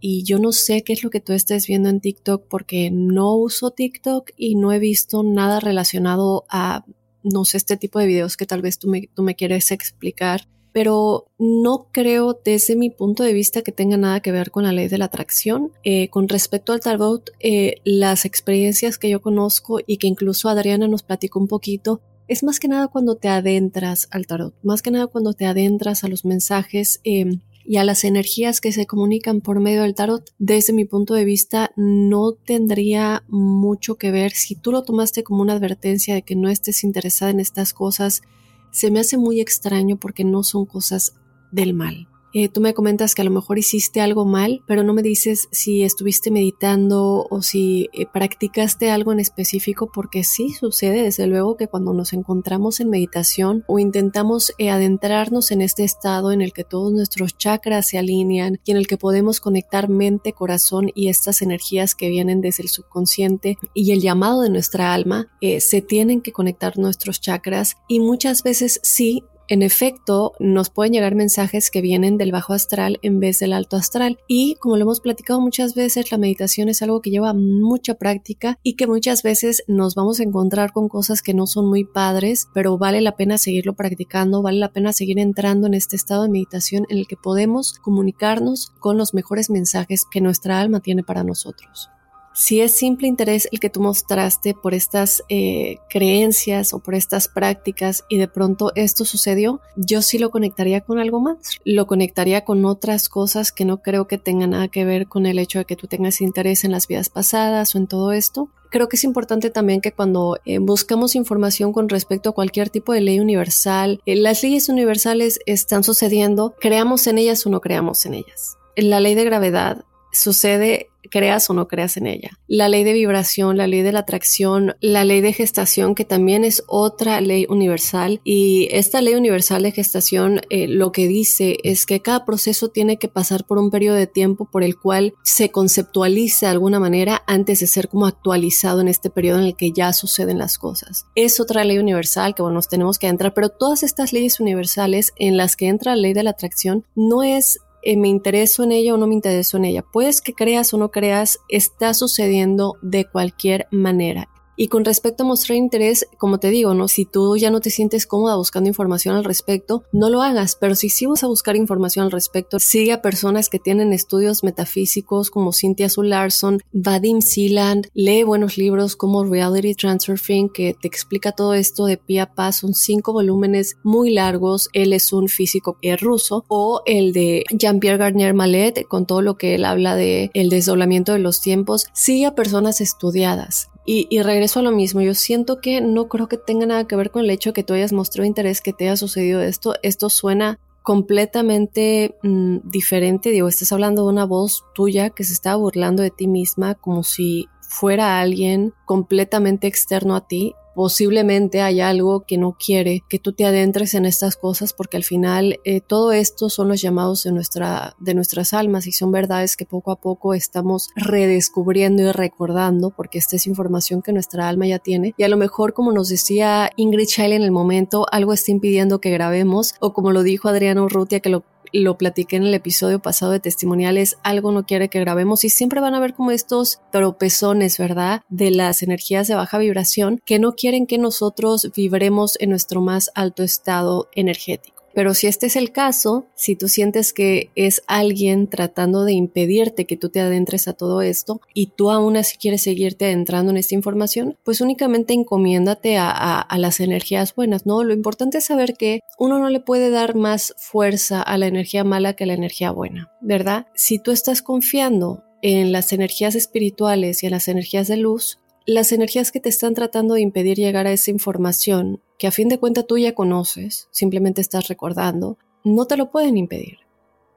y 0.00 0.22
yo 0.24 0.38
no 0.38 0.52
sé 0.52 0.82
qué 0.82 0.94
es 0.94 1.04
lo 1.04 1.10
que 1.10 1.20
tú 1.20 1.34
estés 1.34 1.66
viendo 1.66 1.90
en 1.90 2.00
TikTok 2.00 2.46
porque 2.48 2.90
no 2.90 3.34
uso 3.34 3.72
TikTok 3.72 4.30
y 4.38 4.54
no 4.54 4.72
he 4.72 4.78
visto 4.78 5.22
nada 5.22 5.60
relacionado 5.60 6.46
a, 6.48 6.86
no 7.22 7.44
sé, 7.44 7.58
este 7.58 7.76
tipo 7.76 7.98
de 7.98 8.06
videos 8.06 8.38
que 8.38 8.46
tal 8.46 8.62
vez 8.62 8.78
tú 8.78 8.88
me, 8.88 9.10
tú 9.14 9.22
me 9.22 9.34
quieres 9.34 9.70
explicar. 9.70 10.48
Pero 10.72 11.26
no 11.38 11.88
creo 11.92 12.40
desde 12.42 12.74
mi 12.74 12.88
punto 12.88 13.22
de 13.22 13.34
vista 13.34 13.60
que 13.60 13.72
tenga 13.72 13.98
nada 13.98 14.20
que 14.20 14.32
ver 14.32 14.50
con 14.50 14.64
la 14.64 14.72
ley 14.72 14.88
de 14.88 14.98
la 14.98 15.06
atracción. 15.06 15.72
Eh, 15.84 16.08
con 16.08 16.28
respecto 16.28 16.72
al 16.72 16.80
tarot, 16.80 17.30
eh, 17.40 17.76
las 17.84 18.24
experiencias 18.24 18.96
que 18.96 19.10
yo 19.10 19.20
conozco 19.20 19.78
y 19.86 19.98
que 19.98 20.06
incluso 20.06 20.48
Adriana 20.48 20.88
nos 20.88 21.02
platicó 21.02 21.38
un 21.38 21.48
poquito, 21.48 22.00
es 22.28 22.42
más 22.42 22.60
que 22.60 22.68
nada 22.68 22.88
cuando 22.88 23.16
te 23.16 23.28
adentras 23.28 24.08
al 24.10 24.26
tarot, 24.26 24.54
más 24.62 24.82
que 24.82 24.90
nada 24.90 25.06
cuando 25.06 25.32
te 25.32 25.46
adentras 25.46 26.04
a 26.04 26.08
los 26.08 26.24
mensajes 26.24 27.00
eh, 27.04 27.38
y 27.64 27.78
a 27.78 27.84
las 27.84 28.04
energías 28.04 28.60
que 28.60 28.72
se 28.72 28.86
comunican 28.86 29.40
por 29.40 29.60
medio 29.60 29.82
del 29.82 29.94
tarot, 29.94 30.32
desde 30.38 30.72
mi 30.72 30.84
punto 30.84 31.14
de 31.14 31.24
vista, 31.24 31.72
no 31.76 32.32
tendría 32.32 33.24
mucho 33.28 33.96
que 33.96 34.12
ver. 34.12 34.32
Si 34.32 34.54
tú 34.54 34.70
lo 34.70 34.84
tomaste 34.84 35.24
como 35.24 35.42
una 35.42 35.54
advertencia 35.54 36.14
de 36.14 36.22
que 36.22 36.36
no 36.36 36.48
estés 36.48 36.84
interesada 36.84 37.32
en 37.32 37.40
estas 37.40 37.72
cosas, 37.72 38.22
se 38.70 38.90
me 38.90 39.00
hace 39.00 39.16
muy 39.16 39.40
extraño 39.40 39.96
porque 39.96 40.22
no 40.22 40.44
son 40.44 40.64
cosas 40.66 41.14
del 41.50 41.74
mal. 41.74 42.08
Eh, 42.38 42.50
tú 42.50 42.60
me 42.60 42.74
comentas 42.74 43.14
que 43.14 43.22
a 43.22 43.24
lo 43.24 43.30
mejor 43.30 43.58
hiciste 43.58 44.02
algo 44.02 44.26
mal, 44.26 44.62
pero 44.66 44.82
no 44.82 44.92
me 44.92 45.00
dices 45.00 45.48
si 45.52 45.84
estuviste 45.84 46.30
meditando 46.30 47.26
o 47.30 47.40
si 47.40 47.88
eh, 47.94 48.04
practicaste 48.04 48.90
algo 48.90 49.10
en 49.10 49.20
específico, 49.20 49.90
porque 49.90 50.22
sí 50.22 50.50
sucede 50.50 51.00
desde 51.00 51.26
luego 51.26 51.56
que 51.56 51.66
cuando 51.66 51.94
nos 51.94 52.12
encontramos 52.12 52.78
en 52.80 52.90
meditación 52.90 53.64
o 53.68 53.78
intentamos 53.78 54.52
eh, 54.58 54.68
adentrarnos 54.68 55.50
en 55.50 55.62
este 55.62 55.84
estado 55.84 56.30
en 56.30 56.42
el 56.42 56.52
que 56.52 56.62
todos 56.62 56.92
nuestros 56.92 57.38
chakras 57.38 57.88
se 57.88 57.96
alinean 57.96 58.60
y 58.66 58.72
en 58.72 58.76
el 58.76 58.86
que 58.86 58.98
podemos 58.98 59.40
conectar 59.40 59.88
mente, 59.88 60.34
corazón 60.34 60.90
y 60.94 61.08
estas 61.08 61.40
energías 61.40 61.94
que 61.94 62.10
vienen 62.10 62.42
desde 62.42 62.64
el 62.64 62.68
subconsciente 62.68 63.56
y 63.72 63.92
el 63.92 64.02
llamado 64.02 64.42
de 64.42 64.50
nuestra 64.50 64.92
alma, 64.92 65.28
se 65.40 65.80
tienen 65.80 66.20
que 66.20 66.32
conectar 66.32 66.76
nuestros 66.76 67.18
chakras 67.18 67.76
y 67.88 68.00
muchas 68.00 68.42
veces 68.42 68.78
sí 68.82 69.24
en 69.48 69.62
efecto, 69.62 70.32
nos 70.40 70.70
pueden 70.70 70.92
llegar 70.92 71.14
mensajes 71.14 71.70
que 71.70 71.80
vienen 71.80 72.18
del 72.18 72.32
bajo 72.32 72.52
astral 72.52 72.98
en 73.02 73.20
vez 73.20 73.38
del 73.38 73.52
alto 73.52 73.76
astral. 73.76 74.18
Y 74.26 74.56
como 74.56 74.76
lo 74.76 74.82
hemos 74.82 75.00
platicado 75.00 75.40
muchas 75.40 75.74
veces, 75.74 76.10
la 76.10 76.18
meditación 76.18 76.68
es 76.68 76.82
algo 76.82 77.00
que 77.00 77.10
lleva 77.10 77.32
mucha 77.32 77.94
práctica 77.94 78.58
y 78.62 78.74
que 78.74 78.86
muchas 78.86 79.22
veces 79.22 79.62
nos 79.68 79.94
vamos 79.94 80.20
a 80.20 80.24
encontrar 80.24 80.72
con 80.72 80.88
cosas 80.88 81.22
que 81.22 81.34
no 81.34 81.46
son 81.46 81.68
muy 81.68 81.84
padres, 81.84 82.48
pero 82.54 82.78
vale 82.78 83.00
la 83.00 83.16
pena 83.16 83.38
seguirlo 83.38 83.74
practicando, 83.74 84.42
vale 84.42 84.58
la 84.58 84.72
pena 84.72 84.92
seguir 84.92 85.18
entrando 85.18 85.66
en 85.66 85.74
este 85.74 85.96
estado 85.96 86.24
de 86.24 86.30
meditación 86.30 86.86
en 86.88 86.98
el 86.98 87.06
que 87.06 87.16
podemos 87.16 87.78
comunicarnos 87.78 88.72
con 88.80 88.96
los 88.96 89.14
mejores 89.14 89.50
mensajes 89.50 90.04
que 90.10 90.20
nuestra 90.20 90.60
alma 90.60 90.80
tiene 90.80 91.02
para 91.02 91.24
nosotros 91.24 91.90
si 92.36 92.60
es 92.60 92.72
simple 92.72 93.08
interés 93.08 93.48
el 93.50 93.60
que 93.60 93.70
tú 93.70 93.80
mostraste 93.80 94.52
por 94.52 94.74
estas 94.74 95.24
eh, 95.30 95.78
creencias 95.88 96.74
o 96.74 96.80
por 96.80 96.94
estas 96.94 97.28
prácticas 97.28 98.04
y 98.10 98.18
de 98.18 98.28
pronto 98.28 98.72
esto 98.74 99.06
sucedió, 99.06 99.62
yo 99.74 100.02
sí 100.02 100.18
lo 100.18 100.30
conectaría 100.30 100.82
con 100.82 100.98
algo 100.98 101.18
más. 101.18 101.38
Lo 101.64 101.86
conectaría 101.86 102.44
con 102.44 102.66
otras 102.66 103.08
cosas 103.08 103.52
que 103.52 103.64
no 103.64 103.78
creo 103.78 104.06
que 104.06 104.18
tengan 104.18 104.50
nada 104.50 104.68
que 104.68 104.84
ver 104.84 105.08
con 105.08 105.24
el 105.24 105.38
hecho 105.38 105.60
de 105.60 105.64
que 105.64 105.76
tú 105.76 105.86
tengas 105.86 106.20
interés 106.20 106.64
en 106.64 106.72
las 106.72 106.86
vidas 106.88 107.08
pasadas 107.08 107.74
o 107.74 107.78
en 107.78 107.86
todo 107.86 108.12
esto. 108.12 108.50
Creo 108.68 108.90
que 108.90 108.96
es 108.96 109.04
importante 109.04 109.48
también 109.48 109.80
que 109.80 109.92
cuando 109.92 110.38
eh, 110.44 110.58
buscamos 110.58 111.14
información 111.14 111.72
con 111.72 111.88
respecto 111.88 112.28
a 112.28 112.34
cualquier 112.34 112.68
tipo 112.68 112.92
de 112.92 113.00
ley 113.00 113.18
universal, 113.18 114.02
eh, 114.04 114.14
las 114.14 114.42
leyes 114.42 114.68
universales 114.68 115.40
están 115.46 115.84
sucediendo, 115.84 116.54
creamos 116.60 117.06
en 117.06 117.16
ellas 117.16 117.46
o 117.46 117.50
no 117.50 117.62
creamos 117.62 118.04
en 118.04 118.12
ellas. 118.12 118.58
La 118.76 119.00
ley 119.00 119.14
de 119.14 119.24
gravedad 119.24 119.86
sucede 120.16 120.90
creas 121.08 121.48
o 121.50 121.54
no 121.54 121.68
creas 121.68 121.96
en 121.96 122.06
ella. 122.06 122.38
La 122.46 122.68
ley 122.68 122.84
de 122.84 122.92
vibración, 122.92 123.56
la 123.56 123.66
ley 123.66 123.82
de 123.82 123.92
la 123.92 124.00
atracción, 124.00 124.76
la 124.80 125.04
ley 125.04 125.20
de 125.20 125.32
gestación, 125.32 125.94
que 125.94 126.04
también 126.04 126.44
es 126.44 126.62
otra 126.66 127.20
ley 127.20 127.46
universal. 127.48 128.20
Y 128.24 128.68
esta 128.70 129.00
ley 129.00 129.14
universal 129.14 129.62
de 129.62 129.72
gestación 129.72 130.40
eh, 130.50 130.68
lo 130.68 130.92
que 130.92 131.08
dice 131.08 131.58
es 131.62 131.86
que 131.86 132.00
cada 132.00 132.24
proceso 132.24 132.68
tiene 132.68 132.98
que 132.98 133.08
pasar 133.08 133.44
por 133.44 133.58
un 133.58 133.70
periodo 133.70 133.96
de 133.96 134.06
tiempo 134.06 134.48
por 134.50 134.62
el 134.62 134.78
cual 134.78 135.14
se 135.22 135.50
conceptualiza 135.50 136.46
de 136.46 136.52
alguna 136.52 136.80
manera 136.80 137.22
antes 137.26 137.60
de 137.60 137.66
ser 137.66 137.88
como 137.88 138.06
actualizado 138.06 138.80
en 138.80 138.88
este 138.88 139.10
periodo 139.10 139.38
en 139.38 139.46
el 139.46 139.56
que 139.56 139.72
ya 139.72 139.92
suceden 139.92 140.38
las 140.38 140.58
cosas. 140.58 141.06
Es 141.14 141.40
otra 141.40 141.64
ley 141.64 141.78
universal 141.78 142.34
que 142.34 142.42
bueno, 142.42 142.56
nos 142.56 142.68
tenemos 142.68 142.98
que 142.98 143.06
entrar, 143.06 143.34
pero 143.34 143.48
todas 143.48 143.82
estas 143.82 144.12
leyes 144.12 144.40
universales 144.40 145.12
en 145.16 145.36
las 145.36 145.56
que 145.56 145.68
entra 145.68 145.94
la 145.94 146.02
ley 146.02 146.12
de 146.12 146.22
la 146.22 146.30
atracción 146.30 146.84
no 146.94 147.22
es 147.22 147.58
eh, 147.88 147.96
me 147.96 148.08
intereso 148.08 148.64
en 148.64 148.72
ella 148.72 148.94
o 148.94 148.96
no 148.96 149.06
me 149.06 149.14
intereso 149.14 149.58
en 149.58 149.64
ella. 149.64 149.82
Puedes 149.82 150.20
que 150.20 150.34
creas 150.34 150.74
o 150.74 150.76
no 150.76 150.90
creas, 150.90 151.38
está 151.48 151.94
sucediendo 151.94 152.74
de 152.82 153.04
cualquier 153.04 153.68
manera. 153.70 154.28
Y 154.56 154.68
con 154.68 154.84
respecto 154.84 155.24
a 155.24 155.26
mostrar 155.26 155.56
interés, 155.56 156.06
como 156.18 156.38
te 156.38 156.50
digo, 156.50 156.74
¿no? 156.74 156.88
Si 156.88 157.04
tú 157.04 157.36
ya 157.36 157.50
no 157.50 157.60
te 157.60 157.70
sientes 157.70 158.06
cómoda 158.06 158.36
buscando 158.36 158.68
información 158.68 159.16
al 159.16 159.24
respecto, 159.24 159.84
no 159.92 160.08
lo 160.08 160.22
hagas, 160.22 160.56
pero 160.58 160.74
si 160.74 160.88
sí 160.88 161.06
vas 161.06 161.24
a 161.24 161.26
buscar 161.26 161.56
información 161.56 162.06
al 162.06 162.12
respecto, 162.12 162.58
sigue 162.58 162.92
a 162.92 163.02
personas 163.02 163.48
que 163.48 163.58
tienen 163.58 163.92
estudios 163.92 164.44
metafísicos 164.44 165.30
como 165.30 165.52
Cynthia 165.52 165.88
Larson, 165.96 166.62
Vadim 166.72 167.20
Sealand, 167.20 167.88
lee 167.94 168.22
buenos 168.22 168.58
libros 168.58 168.96
como 168.96 169.24
Reality 169.24 169.74
Transferring 169.74 170.48
que 170.48 170.74
te 170.80 170.88
explica 170.88 171.32
todo 171.32 171.54
esto 171.54 171.86
de 171.86 171.96
pie 171.96 172.20
a 172.20 172.34
pa, 172.34 172.52
son 172.52 172.74
cinco 172.74 173.12
volúmenes 173.12 173.76
muy 173.82 174.10
largos, 174.10 174.68
él 174.72 174.92
es 174.92 175.12
un 175.12 175.28
físico 175.28 175.78
ruso, 176.00 176.44
o 176.48 176.82
el 176.86 177.12
de 177.12 177.44
Jean-Pierre 177.50 177.98
Garnier 177.98 178.34
Mallet, 178.34 178.86
con 178.88 179.06
todo 179.06 179.22
lo 179.22 179.36
que 179.36 179.54
él 179.54 179.64
habla 179.64 179.96
de 179.96 180.30
el 180.34 180.48
desdoblamiento 180.48 181.12
de 181.12 181.18
los 181.18 181.40
tiempos, 181.40 181.86
sigue 181.92 182.26
a 182.26 182.34
personas 182.34 182.80
estudiadas. 182.80 183.68
Y, 183.88 184.20
regreso 184.20 184.58
a 184.58 184.62
lo 184.64 184.72
mismo, 184.72 185.00
yo 185.00 185.14
siento 185.14 185.60
que 185.60 185.80
no 185.80 186.08
creo 186.08 186.28
que 186.28 186.36
tenga 186.36 186.66
nada 186.66 186.88
que 186.88 186.96
ver 186.96 187.12
con 187.12 187.22
el 187.22 187.30
hecho 187.30 187.50
de 187.50 187.54
que 187.54 187.62
tú 187.62 187.72
hayas 187.72 187.92
mostrado 187.92 188.26
interés, 188.26 188.60
que 188.60 188.72
te 188.72 188.84
haya 188.84 188.96
sucedido 188.96 189.40
esto. 189.40 189.76
Esto 189.82 190.10
suena 190.10 190.58
completamente 190.82 192.16
mm, 192.22 192.58
diferente, 192.64 193.30
digo, 193.30 193.46
estás 193.46 193.72
hablando 193.72 194.02
de 194.02 194.08
una 194.08 194.24
voz 194.24 194.64
tuya 194.74 195.10
que 195.10 195.22
se 195.24 195.32
está 195.32 195.54
burlando 195.54 196.02
de 196.02 196.10
ti 196.10 196.26
misma 196.26 196.74
como 196.74 197.02
si 197.02 197.48
fuera 197.60 198.20
alguien 198.20 198.72
completamente 198.84 199.66
externo 199.66 200.14
a 200.14 200.26
ti 200.26 200.54
posiblemente 200.76 201.62
hay 201.62 201.80
algo 201.80 202.26
que 202.26 202.36
no 202.36 202.54
quiere 202.54 203.02
que 203.08 203.18
tú 203.18 203.32
te 203.32 203.46
adentres 203.46 203.94
en 203.94 204.04
estas 204.04 204.36
cosas 204.36 204.74
porque 204.74 204.98
al 204.98 205.04
final 205.04 205.58
eh, 205.64 205.80
todo 205.80 206.12
esto 206.12 206.50
son 206.50 206.68
los 206.68 206.82
llamados 206.82 207.24
de, 207.24 207.32
nuestra, 207.32 207.96
de 207.98 208.12
nuestras 208.12 208.52
almas 208.52 208.86
y 208.86 208.92
son 208.92 209.10
verdades 209.10 209.56
que 209.56 209.64
poco 209.64 209.90
a 209.90 209.96
poco 209.96 210.34
estamos 210.34 210.90
redescubriendo 210.94 212.02
y 212.02 212.12
recordando 212.12 212.90
porque 212.90 213.16
esta 213.16 213.36
es 213.36 213.46
información 213.46 214.02
que 214.02 214.12
nuestra 214.12 214.48
alma 214.48 214.66
ya 214.66 214.78
tiene. 214.78 215.14
Y 215.16 215.22
a 215.22 215.28
lo 215.28 215.38
mejor 215.38 215.72
como 215.72 215.92
nos 215.92 216.10
decía 216.10 216.70
Ingrid 216.76 217.06
Child 217.06 217.32
en 217.32 217.42
el 217.42 217.52
momento 217.52 218.04
algo 218.12 218.34
está 218.34 218.50
impidiendo 218.50 219.00
que 219.00 219.10
grabemos 219.10 219.76
o 219.80 219.94
como 219.94 220.12
lo 220.12 220.22
dijo 220.22 220.48
Adriano 220.48 220.84
Urrutia 220.84 221.20
que 221.20 221.30
lo 221.30 221.42
lo 221.72 221.98
platiqué 221.98 222.36
en 222.36 222.44
el 222.44 222.54
episodio 222.54 223.00
pasado 223.00 223.32
de 223.32 223.40
testimoniales, 223.40 224.16
algo 224.22 224.52
no 224.52 224.64
quiere 224.64 224.88
que 224.88 225.00
grabemos 225.00 225.44
y 225.44 225.50
siempre 225.50 225.80
van 225.80 225.94
a 225.94 226.00
ver 226.00 226.14
como 226.14 226.30
estos 226.30 226.80
tropezones, 226.92 227.78
¿verdad? 227.78 228.22
De 228.28 228.50
las 228.50 228.82
energías 228.82 229.28
de 229.28 229.34
baja 229.34 229.58
vibración 229.58 230.20
que 230.24 230.38
no 230.38 230.52
quieren 230.52 230.86
que 230.86 230.98
nosotros 230.98 231.70
vibremos 231.74 232.36
en 232.40 232.50
nuestro 232.50 232.80
más 232.80 233.10
alto 233.14 233.42
estado 233.42 234.08
energético. 234.14 234.75
Pero 234.96 235.12
si 235.12 235.26
este 235.26 235.44
es 235.44 235.56
el 235.56 235.72
caso, 235.72 236.26
si 236.34 236.56
tú 236.56 236.68
sientes 236.68 237.12
que 237.12 237.50
es 237.54 237.82
alguien 237.86 238.48
tratando 238.48 239.04
de 239.04 239.12
impedirte 239.12 239.84
que 239.84 239.98
tú 239.98 240.08
te 240.08 240.20
adentres 240.20 240.68
a 240.68 240.72
todo 240.72 241.02
esto 241.02 241.42
y 241.52 241.66
tú 241.66 241.90
aún 241.90 242.16
así 242.16 242.38
quieres 242.38 242.62
seguirte 242.62 243.04
adentrando 243.04 243.50
en 243.50 243.58
esta 243.58 243.74
información, 243.74 244.38
pues 244.42 244.62
únicamente 244.62 245.12
encomiéndate 245.12 245.98
a, 245.98 246.40
a 246.40 246.58
las 246.58 246.80
energías 246.80 247.34
buenas, 247.34 247.66
¿no? 247.66 247.84
Lo 247.84 247.92
importante 247.92 248.38
es 248.38 248.46
saber 248.46 248.72
que 248.72 249.00
uno 249.18 249.38
no 249.38 249.50
le 249.50 249.60
puede 249.60 249.90
dar 249.90 250.14
más 250.14 250.54
fuerza 250.56 251.20
a 251.20 251.36
la 251.36 251.46
energía 251.46 251.84
mala 251.84 252.14
que 252.14 252.24
a 252.24 252.28
la 252.28 252.32
energía 252.32 252.70
buena, 252.70 253.12
¿verdad? 253.20 253.66
Si 253.74 253.98
tú 253.98 254.12
estás 254.12 254.40
confiando 254.40 255.24
en 255.42 255.72
las 255.72 255.92
energías 255.92 256.34
espirituales 256.34 257.22
y 257.22 257.26
en 257.26 257.32
las 257.32 257.48
energías 257.48 257.86
de 257.86 257.98
luz, 257.98 258.38
las 258.66 258.90
energías 258.90 259.30
que 259.30 259.40
te 259.40 259.48
están 259.48 259.74
tratando 259.74 260.14
de 260.14 260.20
impedir 260.20 260.56
llegar 260.58 260.86
a 260.86 260.92
esa 260.92 261.12
información, 261.12 262.00
que 262.18 262.26
a 262.26 262.32
fin 262.32 262.48
de 262.48 262.58
cuentas 262.58 262.86
tú 262.86 262.98
ya 262.98 263.14
conoces, 263.14 263.88
simplemente 263.92 264.40
estás 264.40 264.66
recordando, 264.66 265.38
no 265.62 265.86
te 265.86 265.96
lo 265.96 266.10
pueden 266.10 266.36
impedir. 266.36 266.78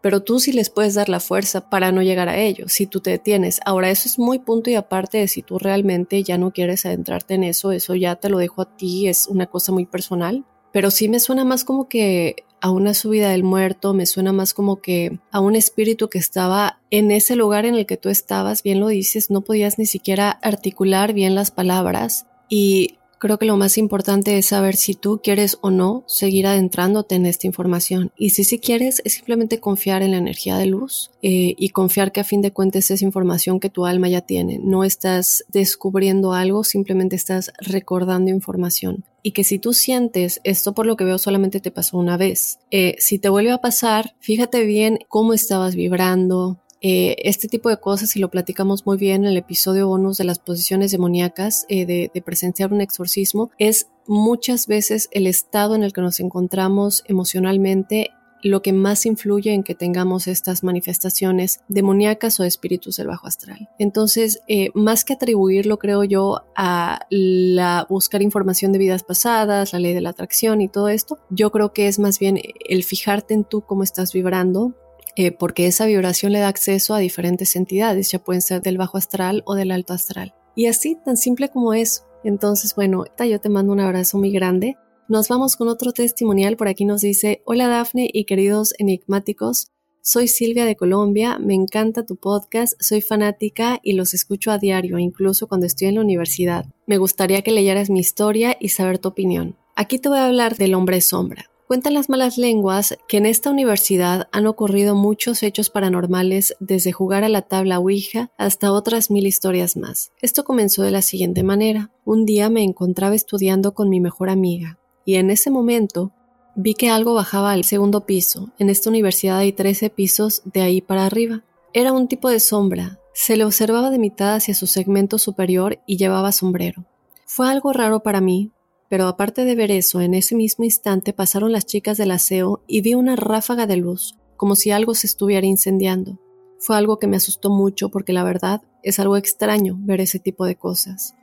Pero 0.02 0.24
tú 0.24 0.40
sí 0.40 0.54
les 0.54 0.70
puedes 0.70 0.96
dar 0.96 1.10
la 1.10 1.20
fuerza 1.20 1.70
para 1.70 1.92
no 1.92 2.02
llegar 2.02 2.30
a 2.30 2.38
ello, 2.38 2.68
si 2.70 2.88
tú 2.88 3.02
te 3.02 3.12
detienes. 3.12 3.60
Ahora, 3.66 3.92
eso 3.92 4.08
es 4.08 4.18
muy 4.18 4.40
punto 4.40 4.70
y 4.70 4.76
aparte 4.76 5.18
de 5.20 5.28
si 5.28 5.44
tú 5.44 5.60
realmente 5.60 6.24
ya 6.24 6.38
no 6.38 6.52
quieres 6.52 6.86
adentrarte 6.86 7.36
en 7.36 7.44
eso, 7.44 7.74
eso 7.74 7.96
ya 7.96 8.16
te 8.16 8.30
lo 8.30 8.38
dejo 8.38 8.62
a 8.62 8.78
ti, 8.78 9.08
es 9.08 9.28
una 9.28 9.48
cosa 9.48 9.72
muy 9.72 9.86
personal. 9.86 10.46
Pero 10.72 10.90
sí 10.90 11.10
me 11.10 11.20
suena 11.20 11.44
más 11.44 11.64
como 11.64 11.90
que 11.90 12.46
a 12.62 12.70
una 12.72 12.94
subida 12.94 13.30
del 13.30 13.44
muerto, 13.44 13.94
me 13.94 14.06
suena 14.06 14.34
más 14.34 14.54
como 14.54 14.82
que 14.82 15.20
a 15.32 15.40
un 15.40 15.56
espíritu 15.56 16.10
que 16.10 16.20
estaba 16.20 16.80
en 16.92 17.12
ese 17.12 17.36
lugar 17.36 17.66
en 17.66 17.76
el 17.76 17.86
que 17.86 17.98
tú 17.98 18.10
estabas, 18.10 18.64
bien 18.64 18.80
lo 18.80 18.88
dices, 18.88 19.30
no 19.30 19.42
podías 19.42 19.80
ni 19.80 19.86
siquiera 19.86 20.30
articular 20.30 21.14
bien 21.14 21.36
las 21.36 21.52
palabras. 21.52 22.26
Y 22.50 22.99
Creo 23.20 23.38
que 23.38 23.46
lo 23.46 23.58
más 23.58 23.78
importante 23.78 24.38
es 24.38 24.48
saber 24.48 24.78
si 24.78 24.94
tú 24.94 25.20
quieres 25.22 25.58
o 25.60 25.72
no 25.72 26.06
seguir 26.08 26.48
adentrándote 26.48 27.16
en 27.16 27.26
esta 27.26 27.48
información. 27.48 28.12
Y 28.18 28.30
si 28.30 28.46
sí 28.46 28.60
quieres, 28.60 29.02
es 29.04 29.14
simplemente 29.14 29.60
confiar 29.60 30.02
en 30.02 30.12
la 30.12 30.18
energía 30.18 30.58
de 30.58 30.68
luz 30.68 31.12
eh, 31.22 31.54
y 31.58 31.70
confiar 31.70 32.14
que 32.14 32.22
a 32.22 32.24
fin 32.24 32.42
de 32.42 32.54
cuentas 32.54 32.90
es 32.92 33.02
información 33.02 33.60
que 33.60 33.70
tu 33.70 33.86
alma 33.86 34.08
ya 34.08 34.22
tiene. 34.22 34.60
No 34.64 34.86
estás 34.86 35.44
descubriendo 35.50 36.32
algo, 36.32 36.64
simplemente 36.64 37.18
estás 37.18 37.52
recordando 37.60 38.32
información. 38.32 39.04
Y 39.22 39.32
que 39.32 39.44
si 39.44 39.60
tú 39.60 39.74
sientes, 39.74 40.40
esto 40.46 40.74
por 40.74 40.86
lo 40.86 40.96
que 40.96 41.04
veo 41.04 41.18
solamente 41.18 41.60
te 41.60 41.72
pasó 41.72 41.98
una 41.98 42.16
vez, 42.16 42.60
eh, 42.72 42.96
si 43.00 43.20
te 43.20 43.28
vuelve 43.28 43.52
a 43.52 43.58
pasar, 43.58 44.16
fíjate 44.22 44.64
bien 44.64 45.00
cómo 45.10 45.34
estabas 45.34 45.76
vibrando, 45.76 46.58
eh, 46.82 47.18
este 47.24 47.48
tipo 47.48 47.70
de 47.70 47.78
cosas, 47.78 48.16
y 48.16 48.20
lo 48.20 48.30
platicamos 48.30 48.86
muy 48.86 48.98
bien 48.98 49.24
en 49.24 49.32
el 49.32 49.38
episodio 49.38 49.88
bonus 49.88 50.18
de 50.18 50.24
las 50.24 50.40
posiciones 50.40 50.92
demoníacas, 50.92 51.66
eh, 51.68 51.86
de, 51.86 52.22
presenciar 52.22 52.72
un 52.72 52.82
exorcismo, 52.82 53.52
es 53.58 53.88
muchas 54.08 54.68
veces 54.68 55.10
el 55.12 55.28
estado 55.28 55.76
en 55.76 55.84
el 55.84 55.94
que 55.94 56.02
nos 56.02 56.20
encontramos 56.20 57.04
emocionalmente 57.08 58.12
lo 58.42 58.62
que 58.62 58.72
más 58.72 59.06
influye 59.06 59.54
en 59.54 59.64
que 59.64 59.76
tengamos 59.76 60.28
estas 60.28 60.64
manifestaciones 60.64 61.60
demoníacas 61.68 62.40
o 62.40 62.46
espíritus 62.46 62.96
del 62.96 63.08
bajo 63.08 63.28
astral. 63.28 63.70
Entonces, 63.80 64.42
eh, 64.48 64.70
más 64.74 65.04
que 65.04 65.14
atribuirlo, 65.14 65.78
creo 65.78 66.06
yo, 66.06 66.44
a 66.56 67.06
la 67.10 67.86
buscar 67.90 68.22
información 68.22 68.72
de 68.72 68.80
vidas 68.80 69.04
pasadas, 69.04 69.74
la 69.74 69.80
ley 69.80 69.94
de 69.94 70.02
la 70.02 70.12
atracción 70.12 70.62
y 70.62 70.70
todo 70.70 70.88
esto, 70.88 71.18
yo 71.30 71.52
creo 71.52 71.74
que 71.74 71.88
es 71.88 72.00
más 72.00 72.20
bien 72.20 72.40
el 72.70 72.84
fijarte 72.86 73.34
en 73.34 73.44
tú 73.44 73.62
cómo 73.62 73.84
estás 73.84 74.14
vibrando, 74.14 74.74
eh, 75.20 75.34
porque 75.34 75.68
esa 75.68 75.86
vibración 75.86 76.32
le 76.32 76.40
da 76.40 76.48
acceso 76.48 76.94
a 76.94 77.00
diferentes 77.00 77.58
entidades, 77.58 78.10
ya 78.10 78.20
pueden 78.20 78.42
ser 78.42 78.62
del 78.62 78.78
bajo 78.78 78.98
astral 78.98 79.44
o 79.46 79.54
del 79.54 79.72
alto 79.72 79.92
astral. 79.92 80.34
Y 80.56 80.68
así, 80.68 80.96
tan 80.96 81.18
simple 81.18 81.50
como 81.50 81.74
eso. 81.74 82.04
Entonces, 82.24 82.74
bueno, 82.74 83.04
yo 83.20 83.42
te 83.42 83.50
mando 83.50 83.74
un 83.74 83.82
abrazo 83.82 84.18
muy 84.18 84.32
grande. 84.32 84.78
Nos 85.10 85.28
vamos 85.28 85.58
con 85.58 85.68
otro 85.68 85.92
testimonial. 85.92 86.56
Por 86.56 86.70
aquí 86.70 86.86
nos 86.86 87.02
dice, 87.02 87.42
hola 87.46 87.68
Dafne 87.68 88.10
y 88.14 88.24
queridos 88.24 88.74
enigmáticos. 88.78 89.74
Soy 90.02 90.30
Silvia 90.30 90.64
de 90.64 90.78
Colombia, 90.78 91.38
me 91.38 91.54
encanta 91.54 92.06
tu 92.06 92.16
podcast, 92.16 92.82
soy 92.82 93.02
fanática 93.02 93.82
y 93.84 93.94
los 93.94 94.14
escucho 94.14 94.52
a 94.52 94.58
diario, 94.58 95.00
incluso 95.00 95.48
cuando 95.48 95.68
estoy 95.68 95.90
en 95.90 95.96
la 95.96 96.02
universidad. 96.02 96.66
Me 96.88 96.98
gustaría 96.98 97.42
que 97.42 97.52
leyeras 97.52 97.90
mi 97.90 98.00
historia 98.00 98.56
y 98.58 98.70
saber 98.70 99.00
tu 99.00 99.10
opinión. 99.10 99.58
Aquí 99.76 100.00
te 100.00 100.08
voy 100.08 100.20
a 100.20 100.28
hablar 100.28 100.56
del 100.56 100.76
hombre 100.76 101.02
sombra. 101.02 101.50
Cuentan 101.70 101.94
las 101.94 102.10
malas 102.10 102.40
lenguas 102.40 102.98
que 103.08 103.18
en 103.18 103.28
esta 103.28 103.52
universidad 103.52 104.28
han 104.32 104.48
ocurrido 104.48 104.96
muchos 104.96 105.44
hechos 105.44 105.70
paranormales 105.70 106.56
desde 106.60 106.92
jugar 106.92 107.24
a 107.24 107.30
la 107.30 107.44
tabla 107.44 107.78
Ouija 107.78 108.32
hasta 108.40 108.72
otras 108.72 109.12
mil 109.12 109.28
historias 109.28 109.78
más. 109.78 110.12
Esto 110.20 110.44
comenzó 110.44 110.82
de 110.82 110.90
la 110.90 111.04
siguiente 111.04 111.44
manera. 111.44 111.92
Un 112.06 112.26
día 112.26 112.50
me 112.50 112.64
encontraba 112.64 113.14
estudiando 113.14 113.76
con 113.76 113.88
mi 113.88 114.00
mejor 114.00 114.32
amiga 114.32 114.80
y 115.06 115.18
en 115.18 115.30
ese 115.30 115.52
momento 115.52 116.12
vi 116.56 116.74
que 116.74 116.90
algo 116.90 117.14
bajaba 117.14 117.52
al 117.52 117.64
segundo 117.66 118.08
piso. 118.08 118.52
En 118.58 118.72
esta 118.72 118.90
universidad 118.90 119.38
hay 119.38 119.52
13 119.52 119.92
pisos 119.92 120.42
de 120.46 120.62
ahí 120.62 120.82
para 120.82 121.06
arriba. 121.06 121.44
Era 121.74 121.94
un 121.94 122.08
tipo 122.08 122.30
de 122.30 122.40
sombra. 122.40 123.00
Se 123.14 123.38
le 123.38 123.46
observaba 123.46 123.92
de 123.92 124.00
mitad 124.00 124.34
hacia 124.34 124.56
su 124.56 124.66
segmento 124.66 125.20
superior 125.20 125.78
y 125.86 125.98
llevaba 125.98 126.32
sombrero. 126.32 126.86
Fue 127.28 127.48
algo 127.48 127.74
raro 127.74 128.00
para 128.00 128.22
mí 128.22 128.54
pero 128.90 129.08
aparte 129.08 129.46
de 129.46 129.56
ver 129.56 129.72
eso, 129.72 130.02
en 130.02 130.16
ese 130.16 130.36
mismo 130.36 130.66
instante 130.66 131.14
pasaron 131.14 131.52
las 131.52 131.66
chicas 131.66 131.98
del 131.98 132.12
aseo 132.12 132.64
y 132.68 132.82
vi 132.82 132.96
una 132.96 133.16
ráfaga 133.16 133.68
de 133.68 133.78
luz, 133.78 134.18
como 134.36 134.56
si 134.56 134.72
algo 134.72 134.96
se 134.96 135.06
estuviera 135.06 135.46
incendiando. 135.46 136.20
Fue 136.58 136.76
algo 136.76 136.98
que 136.98 137.08
me 137.08 137.18
asustó 137.18 137.52
mucho 137.52 137.90
porque 137.90 138.14
la 138.14 138.24
verdad 138.24 138.62
es 138.82 139.00
algo 139.00 139.16
extraño 139.16 139.78
ver 139.80 140.02
ese 140.02 140.20
tipo 140.20 140.46
de 140.46 140.56
cosas. 140.56 141.16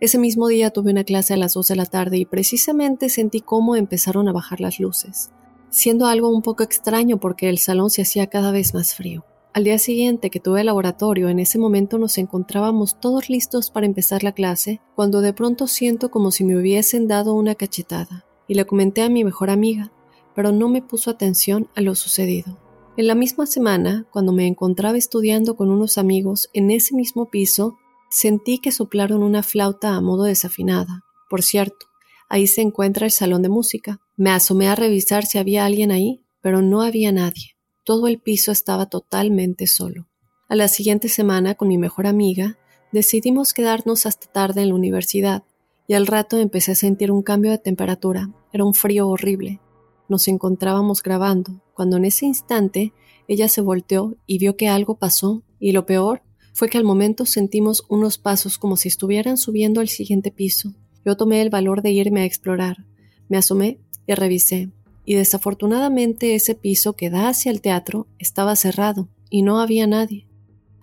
Ese 0.00 0.18
mismo 0.18 0.48
día 0.48 0.70
tuve 0.70 0.90
una 0.90 1.04
clase 1.04 1.32
a 1.32 1.38
las 1.38 1.54
2 1.54 1.68
de 1.68 1.76
la 1.76 1.86
tarde 1.86 2.18
y 2.18 2.26
precisamente 2.26 3.08
sentí 3.08 3.40
cómo 3.40 3.74
empezaron 3.74 4.28
a 4.28 4.32
bajar 4.32 4.60
las 4.60 4.78
luces, 4.78 5.30
siendo 5.70 6.06
algo 6.06 6.28
un 6.28 6.42
poco 6.42 6.62
extraño 6.62 7.18
porque 7.18 7.48
el 7.48 7.58
salón 7.58 7.88
se 7.88 8.02
hacía 8.02 8.26
cada 8.26 8.52
vez 8.52 8.74
más 8.74 8.94
frío. 8.94 9.24
Al 9.54 9.62
día 9.62 9.78
siguiente 9.78 10.30
que 10.30 10.40
tuve 10.40 10.62
el 10.62 10.66
laboratorio, 10.66 11.28
en 11.28 11.38
ese 11.38 11.60
momento 11.60 11.96
nos 11.96 12.18
encontrábamos 12.18 12.98
todos 12.98 13.30
listos 13.30 13.70
para 13.70 13.86
empezar 13.86 14.24
la 14.24 14.32
clase, 14.32 14.80
cuando 14.96 15.20
de 15.20 15.32
pronto 15.32 15.68
siento 15.68 16.10
como 16.10 16.32
si 16.32 16.42
me 16.42 16.56
hubiesen 16.56 17.06
dado 17.06 17.34
una 17.34 17.54
cachetada, 17.54 18.26
y 18.48 18.54
le 18.54 18.66
comenté 18.66 19.02
a 19.02 19.08
mi 19.08 19.22
mejor 19.22 19.50
amiga, 19.50 19.92
pero 20.34 20.50
no 20.50 20.68
me 20.68 20.82
puso 20.82 21.08
atención 21.08 21.68
a 21.76 21.82
lo 21.82 21.94
sucedido. 21.94 22.58
En 22.96 23.06
la 23.06 23.14
misma 23.14 23.46
semana, 23.46 24.08
cuando 24.10 24.32
me 24.32 24.48
encontraba 24.48 24.98
estudiando 24.98 25.54
con 25.54 25.70
unos 25.70 25.98
amigos 25.98 26.50
en 26.52 26.72
ese 26.72 26.96
mismo 26.96 27.30
piso, 27.30 27.76
sentí 28.10 28.58
que 28.58 28.72
soplaron 28.72 29.22
una 29.22 29.44
flauta 29.44 29.94
a 29.94 30.00
modo 30.00 30.24
desafinada. 30.24 31.04
Por 31.30 31.44
cierto, 31.44 31.86
ahí 32.28 32.48
se 32.48 32.62
encuentra 32.62 33.06
el 33.06 33.12
salón 33.12 33.42
de 33.42 33.50
música. 33.50 34.00
Me 34.16 34.30
asomé 34.30 34.66
a 34.66 34.74
revisar 34.74 35.26
si 35.26 35.38
había 35.38 35.64
alguien 35.64 35.92
ahí, 35.92 36.24
pero 36.40 36.60
no 36.60 36.82
había 36.82 37.12
nadie. 37.12 37.53
Todo 37.84 38.08
el 38.08 38.18
piso 38.18 38.50
estaba 38.50 38.86
totalmente 38.86 39.66
solo. 39.66 40.08
A 40.48 40.56
la 40.56 40.68
siguiente 40.68 41.10
semana, 41.10 41.54
con 41.54 41.68
mi 41.68 41.76
mejor 41.76 42.06
amiga, 42.06 42.56
decidimos 42.92 43.52
quedarnos 43.52 44.06
hasta 44.06 44.26
tarde 44.26 44.62
en 44.62 44.70
la 44.70 44.74
universidad, 44.74 45.44
y 45.86 45.92
al 45.92 46.06
rato 46.06 46.38
empecé 46.38 46.72
a 46.72 46.76
sentir 46.76 47.12
un 47.12 47.22
cambio 47.22 47.50
de 47.50 47.58
temperatura. 47.58 48.30
Era 48.54 48.64
un 48.64 48.72
frío 48.72 49.06
horrible. 49.06 49.60
Nos 50.08 50.28
encontrábamos 50.28 51.02
grabando, 51.02 51.60
cuando 51.74 51.98
en 51.98 52.06
ese 52.06 52.24
instante 52.24 52.94
ella 53.28 53.48
se 53.50 53.60
volteó 53.60 54.16
y 54.26 54.38
vio 54.38 54.56
que 54.56 54.68
algo 54.68 54.98
pasó, 54.98 55.42
y 55.60 55.72
lo 55.72 55.84
peor 55.84 56.22
fue 56.54 56.70
que 56.70 56.78
al 56.78 56.84
momento 56.84 57.26
sentimos 57.26 57.84
unos 57.90 58.16
pasos 58.16 58.56
como 58.56 58.78
si 58.78 58.88
estuvieran 58.88 59.36
subiendo 59.36 59.82
al 59.82 59.88
siguiente 59.88 60.30
piso. 60.30 60.72
Yo 61.04 61.18
tomé 61.18 61.42
el 61.42 61.50
valor 61.50 61.82
de 61.82 61.90
irme 61.90 62.22
a 62.22 62.24
explorar. 62.24 62.86
Me 63.28 63.36
asomé 63.36 63.78
y 64.06 64.14
revisé, 64.14 64.70
y 65.04 65.14
desafortunadamente 65.14 66.34
ese 66.34 66.54
piso 66.54 66.94
que 66.94 67.10
da 67.10 67.28
hacia 67.28 67.50
el 67.50 67.60
teatro 67.60 68.06
estaba 68.18 68.56
cerrado 68.56 69.08
y 69.30 69.42
no 69.42 69.60
había 69.60 69.86
nadie. 69.86 70.26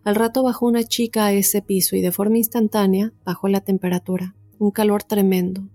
Al 0.04 0.16
rato 0.16 0.44
bajó 0.44 0.66
una 0.66 0.84
chica 0.84 1.25
a 1.25 1.34
ese 1.34 1.62
piso 1.62 1.96
y 1.96 2.01
de 2.01 2.12
forma 2.12 2.38
instantánea 2.38 3.13
bajó 3.24 3.48
la 3.48 3.62
temperatura, 3.62 4.36
un 4.58 4.72
calor 4.72 5.04
tremendo. 5.04 5.68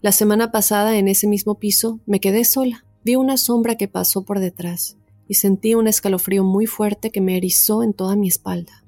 La 0.00 0.12
semana 0.12 0.50
pasada 0.50 0.96
en 0.96 1.06
ese 1.08 1.26
mismo 1.28 1.58
piso 1.58 2.00
me 2.06 2.18
quedé 2.18 2.44
sola. 2.44 2.84
Vi 3.04 3.16
una 3.16 3.36
sombra 3.36 3.76
que 3.76 3.88
pasó 3.88 4.24
por 4.24 4.40
detrás 4.40 4.96
y 5.28 5.34
sentí 5.34 5.74
un 5.74 5.86
escalofrío 5.86 6.44
muy 6.44 6.66
fuerte 6.66 7.10
que 7.10 7.20
me 7.20 7.36
erizó 7.36 7.82
en 7.82 7.94
toda 7.94 8.16
mi 8.16 8.28
espalda. 8.28 8.84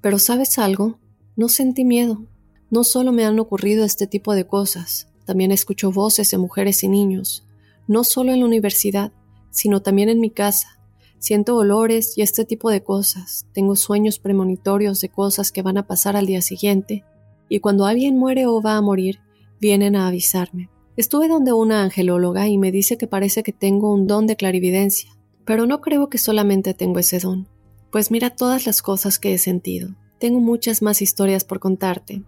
Pero 0.00 0.18
sabes 0.18 0.58
algo, 0.58 0.98
no 1.36 1.48
sentí 1.48 1.84
miedo. 1.84 2.26
No 2.70 2.84
solo 2.84 3.12
me 3.12 3.24
han 3.24 3.38
ocurrido 3.38 3.84
este 3.84 4.06
tipo 4.06 4.34
de 4.34 4.46
cosas, 4.46 5.08
también 5.24 5.52
escucho 5.52 5.90
voces 5.90 6.30
de 6.30 6.38
mujeres 6.38 6.82
y 6.82 6.88
niños, 6.88 7.46
no 7.92 8.04
solo 8.04 8.32
en 8.32 8.40
la 8.40 8.46
universidad, 8.46 9.12
sino 9.50 9.82
también 9.82 10.08
en 10.08 10.18
mi 10.18 10.30
casa. 10.30 10.80
Siento 11.18 11.56
olores 11.56 12.18
y 12.18 12.22
este 12.22 12.44
tipo 12.44 12.70
de 12.70 12.82
cosas. 12.82 13.46
Tengo 13.52 13.76
sueños 13.76 14.18
premonitorios 14.18 15.00
de 15.00 15.08
cosas 15.08 15.52
que 15.52 15.62
van 15.62 15.78
a 15.78 15.86
pasar 15.86 16.16
al 16.16 16.26
día 16.26 16.42
siguiente. 16.42 17.04
Y 17.48 17.60
cuando 17.60 17.86
alguien 17.86 18.18
muere 18.18 18.46
o 18.46 18.60
va 18.60 18.76
a 18.76 18.82
morir, 18.82 19.20
vienen 19.60 19.94
a 19.94 20.08
avisarme. 20.08 20.68
Estuve 20.96 21.28
donde 21.28 21.52
una 21.52 21.82
angelóloga 21.82 22.48
y 22.48 22.58
me 22.58 22.72
dice 22.72 22.98
que 22.98 23.06
parece 23.06 23.42
que 23.42 23.52
tengo 23.52 23.92
un 23.92 24.06
don 24.06 24.26
de 24.26 24.36
clarividencia, 24.36 25.10
pero 25.44 25.66
no 25.66 25.80
creo 25.80 26.08
que 26.08 26.18
solamente 26.18 26.74
tengo 26.74 26.98
ese 26.98 27.18
don, 27.18 27.48
pues 27.90 28.10
mira 28.10 28.30
todas 28.30 28.66
las 28.66 28.82
cosas 28.82 29.18
que 29.18 29.32
he 29.32 29.38
sentido. 29.38 29.94
Tengo 30.18 30.40
muchas 30.40 30.82
más 30.82 31.00
historias 31.00 31.44
por 31.44 31.60
contarte. 31.60 32.22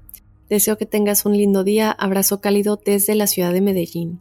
Deseo 0.49 0.79
que 0.79 0.87
tengas 0.87 1.27
un 1.27 1.37
lindo 1.37 1.63
día, 1.63 1.91
abrazo 1.91 2.41
cálido 2.41 2.81
desde 2.83 3.15
la 3.15 3.27
ciudad 3.27 3.53
de 3.53 3.61
Medellín. 3.61 4.21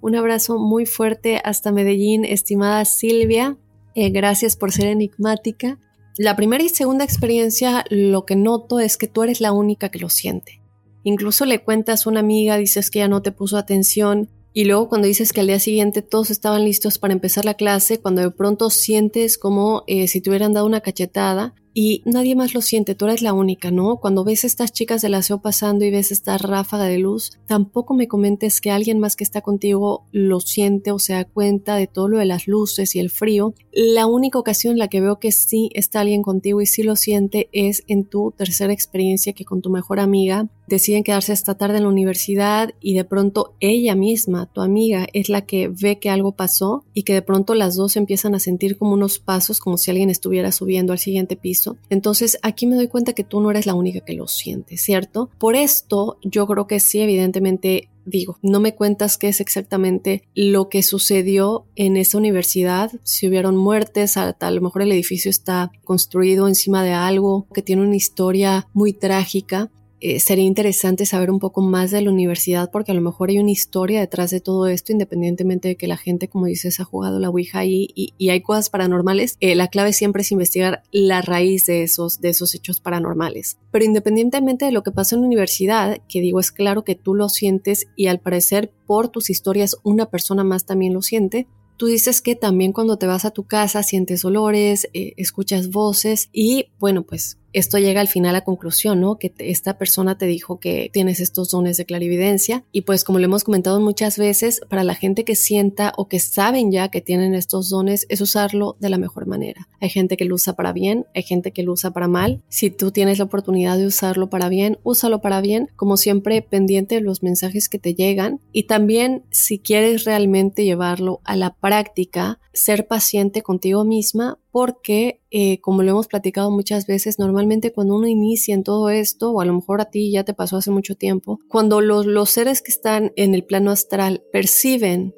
Un 0.00 0.14
abrazo 0.14 0.58
muy 0.58 0.86
fuerte 0.86 1.40
hasta 1.44 1.72
Medellín, 1.72 2.24
estimada 2.24 2.84
Silvia. 2.84 3.56
Eh, 3.94 4.10
gracias 4.10 4.56
por 4.56 4.72
ser 4.72 4.86
enigmática. 4.86 5.78
La 6.16 6.36
primera 6.36 6.62
y 6.62 6.68
segunda 6.68 7.04
experiencia 7.04 7.84
lo 7.90 8.24
que 8.24 8.36
noto 8.36 8.80
es 8.80 8.96
que 8.96 9.08
tú 9.08 9.22
eres 9.22 9.40
la 9.40 9.52
única 9.52 9.88
que 9.88 9.98
lo 9.98 10.08
siente. 10.08 10.62
Incluso 11.04 11.44
le 11.44 11.64
cuentas 11.64 12.06
a 12.06 12.10
una 12.10 12.20
amiga, 12.20 12.56
dices 12.56 12.90
que 12.90 13.00
ya 13.00 13.08
no 13.08 13.22
te 13.22 13.32
puso 13.32 13.56
atención 13.56 14.28
y 14.52 14.64
luego 14.64 14.88
cuando 14.88 15.06
dices 15.06 15.32
que 15.32 15.40
al 15.40 15.46
día 15.46 15.60
siguiente 15.60 16.02
todos 16.02 16.30
estaban 16.30 16.64
listos 16.64 16.98
para 16.98 17.12
empezar 17.12 17.44
la 17.44 17.54
clase, 17.54 18.00
cuando 18.00 18.22
de 18.22 18.30
pronto 18.30 18.70
sientes 18.70 19.38
como 19.38 19.84
eh, 19.86 20.08
si 20.08 20.20
te 20.20 20.30
hubieran 20.30 20.52
dado 20.52 20.66
una 20.66 20.80
cachetada, 20.80 21.54
y 21.80 22.02
nadie 22.04 22.34
más 22.34 22.54
lo 22.54 22.60
siente, 22.60 22.96
tú 22.96 23.04
eres 23.04 23.22
la 23.22 23.32
única, 23.32 23.70
¿no? 23.70 23.98
Cuando 23.98 24.24
ves 24.24 24.42
estas 24.42 24.72
chicas 24.72 25.00
del 25.00 25.14
aseo 25.14 25.40
pasando 25.40 25.84
y 25.84 25.92
ves 25.92 26.10
esta 26.10 26.36
ráfaga 26.36 26.86
de 26.86 26.98
luz, 26.98 27.38
tampoco 27.46 27.94
me 27.94 28.08
comentes 28.08 28.60
que 28.60 28.72
alguien 28.72 28.98
más 28.98 29.14
que 29.14 29.22
está 29.22 29.42
contigo 29.42 30.04
lo 30.10 30.40
siente 30.40 30.90
o 30.90 30.98
se 30.98 31.12
da 31.12 31.24
cuenta 31.24 31.76
de 31.76 31.86
todo 31.86 32.08
lo 32.08 32.18
de 32.18 32.24
las 32.24 32.48
luces 32.48 32.96
y 32.96 32.98
el 32.98 33.10
frío. 33.10 33.54
La 33.70 34.06
única 34.06 34.40
ocasión 34.40 34.72
en 34.72 34.78
la 34.80 34.88
que 34.88 35.00
veo 35.00 35.20
que 35.20 35.30
sí 35.30 35.70
está 35.72 36.00
alguien 36.00 36.22
contigo 36.22 36.60
y 36.60 36.66
sí 36.66 36.82
lo 36.82 36.96
siente 36.96 37.48
es 37.52 37.84
en 37.86 38.02
tu 38.02 38.34
tercera 38.36 38.72
experiencia 38.72 39.32
que 39.32 39.44
con 39.44 39.62
tu 39.62 39.70
mejor 39.70 40.00
amiga 40.00 40.48
deciden 40.66 41.04
quedarse 41.04 41.32
esta 41.32 41.56
tarde 41.56 41.78
en 41.78 41.84
la 41.84 41.88
universidad 41.88 42.74
y 42.80 42.94
de 42.94 43.04
pronto 43.04 43.54
ella 43.60 43.94
misma, 43.94 44.46
tu 44.52 44.60
amiga, 44.60 45.06
es 45.12 45.28
la 45.28 45.46
que 45.46 45.68
ve 45.68 45.98
que 45.98 46.10
algo 46.10 46.32
pasó 46.32 46.84
y 46.92 47.04
que 47.04 47.14
de 47.14 47.22
pronto 47.22 47.54
las 47.54 47.76
dos 47.76 47.96
empiezan 47.96 48.34
a 48.34 48.40
sentir 48.40 48.76
como 48.76 48.92
unos 48.92 49.18
pasos, 49.18 49.60
como 49.60 49.78
si 49.78 49.90
alguien 49.90 50.10
estuviera 50.10 50.52
subiendo 50.52 50.92
al 50.92 50.98
siguiente 50.98 51.36
piso 51.36 51.67
entonces 51.90 52.38
aquí 52.42 52.66
me 52.66 52.76
doy 52.76 52.88
cuenta 52.88 53.12
que 53.12 53.24
tú 53.24 53.40
no 53.40 53.50
eres 53.50 53.66
la 53.66 53.74
única 53.74 54.00
que 54.00 54.14
lo 54.14 54.28
siente, 54.28 54.76
¿cierto? 54.76 55.30
Por 55.38 55.56
esto 55.56 56.18
yo 56.22 56.46
creo 56.46 56.66
que 56.66 56.80
sí, 56.80 57.00
evidentemente 57.00 57.88
digo, 58.08 58.38
no 58.42 58.60
me 58.60 58.74
cuentas 58.74 59.18
qué 59.18 59.28
es 59.28 59.40
exactamente 59.40 60.22
lo 60.34 60.68
que 60.68 60.82
sucedió 60.82 61.66
en 61.76 61.96
esa 61.96 62.18
universidad, 62.18 62.90
si 63.04 63.28
hubieron 63.28 63.56
muertes, 63.56 64.16
a, 64.16 64.30
a, 64.30 64.50
lo 64.50 64.60
mejor 64.60 64.82
el 64.82 64.92
edificio 64.92 65.30
está 65.30 65.70
construido 65.84 66.48
encima 66.48 66.82
de 66.82 66.92
algo 66.92 67.46
que 67.52 67.62
tiene 67.62 67.82
una 67.82 67.96
historia 67.96 68.66
muy 68.72 68.92
trágica, 68.92 69.70
eh, 70.00 70.20
sería 70.20 70.44
interesante 70.44 71.06
saber 71.06 71.30
un 71.30 71.38
poco 71.38 71.60
más 71.60 71.90
de 71.90 72.02
la 72.02 72.10
universidad 72.10 72.70
porque 72.70 72.92
a 72.92 72.94
lo 72.94 73.00
mejor 73.00 73.30
hay 73.30 73.38
una 73.38 73.50
historia 73.50 74.00
detrás 74.00 74.30
de 74.30 74.40
todo 74.40 74.66
esto, 74.66 74.92
independientemente 74.92 75.68
de 75.68 75.76
que 75.76 75.86
la 75.86 75.96
gente, 75.96 76.28
como 76.28 76.46
dices, 76.46 76.80
ha 76.80 76.84
jugado 76.84 77.18
la 77.18 77.30
Ouija 77.30 77.64
y, 77.64 78.14
hay 78.28 78.40
cosas 78.42 78.70
paranormales. 78.70 79.36
Eh, 79.40 79.54
la 79.54 79.68
clave 79.68 79.92
siempre 79.92 80.22
es 80.22 80.32
investigar 80.32 80.82
la 80.92 81.22
raíz 81.22 81.66
de 81.66 81.82
esos, 81.82 82.20
de 82.20 82.28
esos 82.30 82.54
hechos 82.54 82.80
paranormales. 82.80 83.58
Pero 83.70 83.84
independientemente 83.84 84.64
de 84.64 84.72
lo 84.72 84.82
que 84.82 84.92
pasa 84.92 85.14
en 85.14 85.22
la 85.22 85.26
universidad, 85.26 85.98
que 86.08 86.20
digo, 86.20 86.40
es 86.40 86.52
claro 86.52 86.84
que 86.84 86.94
tú 86.94 87.14
lo 87.14 87.28
sientes 87.28 87.86
y 87.96 88.06
al 88.06 88.20
parecer 88.20 88.72
por 88.86 89.08
tus 89.08 89.30
historias 89.30 89.76
una 89.82 90.06
persona 90.06 90.44
más 90.44 90.64
también 90.66 90.94
lo 90.94 91.02
siente, 91.02 91.46
Tú 91.78 91.86
dices 91.86 92.22
que 92.22 92.34
también 92.34 92.72
cuando 92.72 92.98
te 92.98 93.06
vas 93.06 93.24
a 93.24 93.30
tu 93.30 93.44
casa 93.44 93.84
sientes 93.84 94.24
olores, 94.24 94.88
eh, 94.94 95.12
escuchas 95.16 95.70
voces 95.70 96.28
y 96.32 96.70
bueno, 96.80 97.04
pues 97.04 97.37
esto 97.52 97.78
llega 97.78 98.00
al 98.00 98.08
final 98.08 98.36
a 98.36 98.44
conclusión, 98.44 99.00
¿no? 99.00 99.18
Que 99.18 99.32
esta 99.38 99.78
persona 99.78 100.18
te 100.18 100.26
dijo 100.26 100.60
que 100.60 100.90
tienes 100.92 101.20
estos 101.20 101.50
dones 101.50 101.76
de 101.76 101.84
clarividencia 101.84 102.64
y 102.72 102.82
pues 102.82 103.04
como 103.04 103.18
lo 103.18 103.24
hemos 103.24 103.44
comentado 103.44 103.80
muchas 103.80 104.18
veces, 104.18 104.60
para 104.68 104.84
la 104.84 104.94
gente 104.94 105.24
que 105.24 105.34
sienta 105.34 105.92
o 105.96 106.08
que 106.08 106.20
saben 106.20 106.70
ya 106.70 106.88
que 106.88 107.00
tienen 107.00 107.34
estos 107.34 107.70
dones 107.70 108.06
es 108.08 108.20
usarlo 108.20 108.76
de 108.80 108.90
la 108.90 108.98
mejor 108.98 109.26
manera. 109.26 109.68
Hay 109.80 109.88
gente 109.88 110.16
que 110.16 110.24
lo 110.24 110.34
usa 110.34 110.54
para 110.54 110.72
bien, 110.72 111.06
hay 111.14 111.22
gente 111.22 111.52
que 111.52 111.62
lo 111.62 111.72
usa 111.72 111.90
para 111.90 112.08
mal. 112.08 112.42
Si 112.48 112.70
tú 112.70 112.90
tienes 112.90 113.18
la 113.18 113.24
oportunidad 113.24 113.78
de 113.78 113.86
usarlo 113.86 114.30
para 114.30 114.48
bien, 114.48 114.78
úsalo 114.82 115.20
para 115.20 115.40
bien, 115.40 115.68
como 115.76 115.96
siempre 115.96 116.42
pendiente 116.42 116.96
de 116.96 117.00
los 117.00 117.22
mensajes 117.22 117.68
que 117.68 117.78
te 117.78 117.94
llegan 117.94 118.40
y 118.52 118.64
también 118.64 119.24
si 119.30 119.58
quieres 119.58 120.04
realmente 120.04 120.64
llevarlo 120.64 121.20
a 121.24 121.36
la 121.36 121.54
práctica, 121.54 122.40
ser 122.58 122.86
paciente 122.86 123.42
contigo 123.42 123.84
misma 123.84 124.38
porque, 124.50 125.20
eh, 125.30 125.60
como 125.60 125.82
lo 125.82 125.92
hemos 125.92 126.08
platicado 126.08 126.50
muchas 126.50 126.86
veces, 126.86 127.18
normalmente 127.18 127.72
cuando 127.72 127.96
uno 127.96 128.06
inicia 128.06 128.54
en 128.54 128.64
todo 128.64 128.90
esto, 128.90 129.30
o 129.30 129.40
a 129.40 129.44
lo 129.44 129.54
mejor 129.54 129.80
a 129.80 129.90
ti 129.90 130.10
ya 130.10 130.24
te 130.24 130.34
pasó 130.34 130.56
hace 130.56 130.70
mucho 130.70 130.96
tiempo, 130.96 131.38
cuando 131.48 131.80
los, 131.80 132.06
los 132.06 132.30
seres 132.30 132.60
que 132.60 132.72
están 132.72 133.12
en 133.16 133.34
el 133.34 133.44
plano 133.44 133.70
astral 133.70 134.24
perciben 134.32 135.14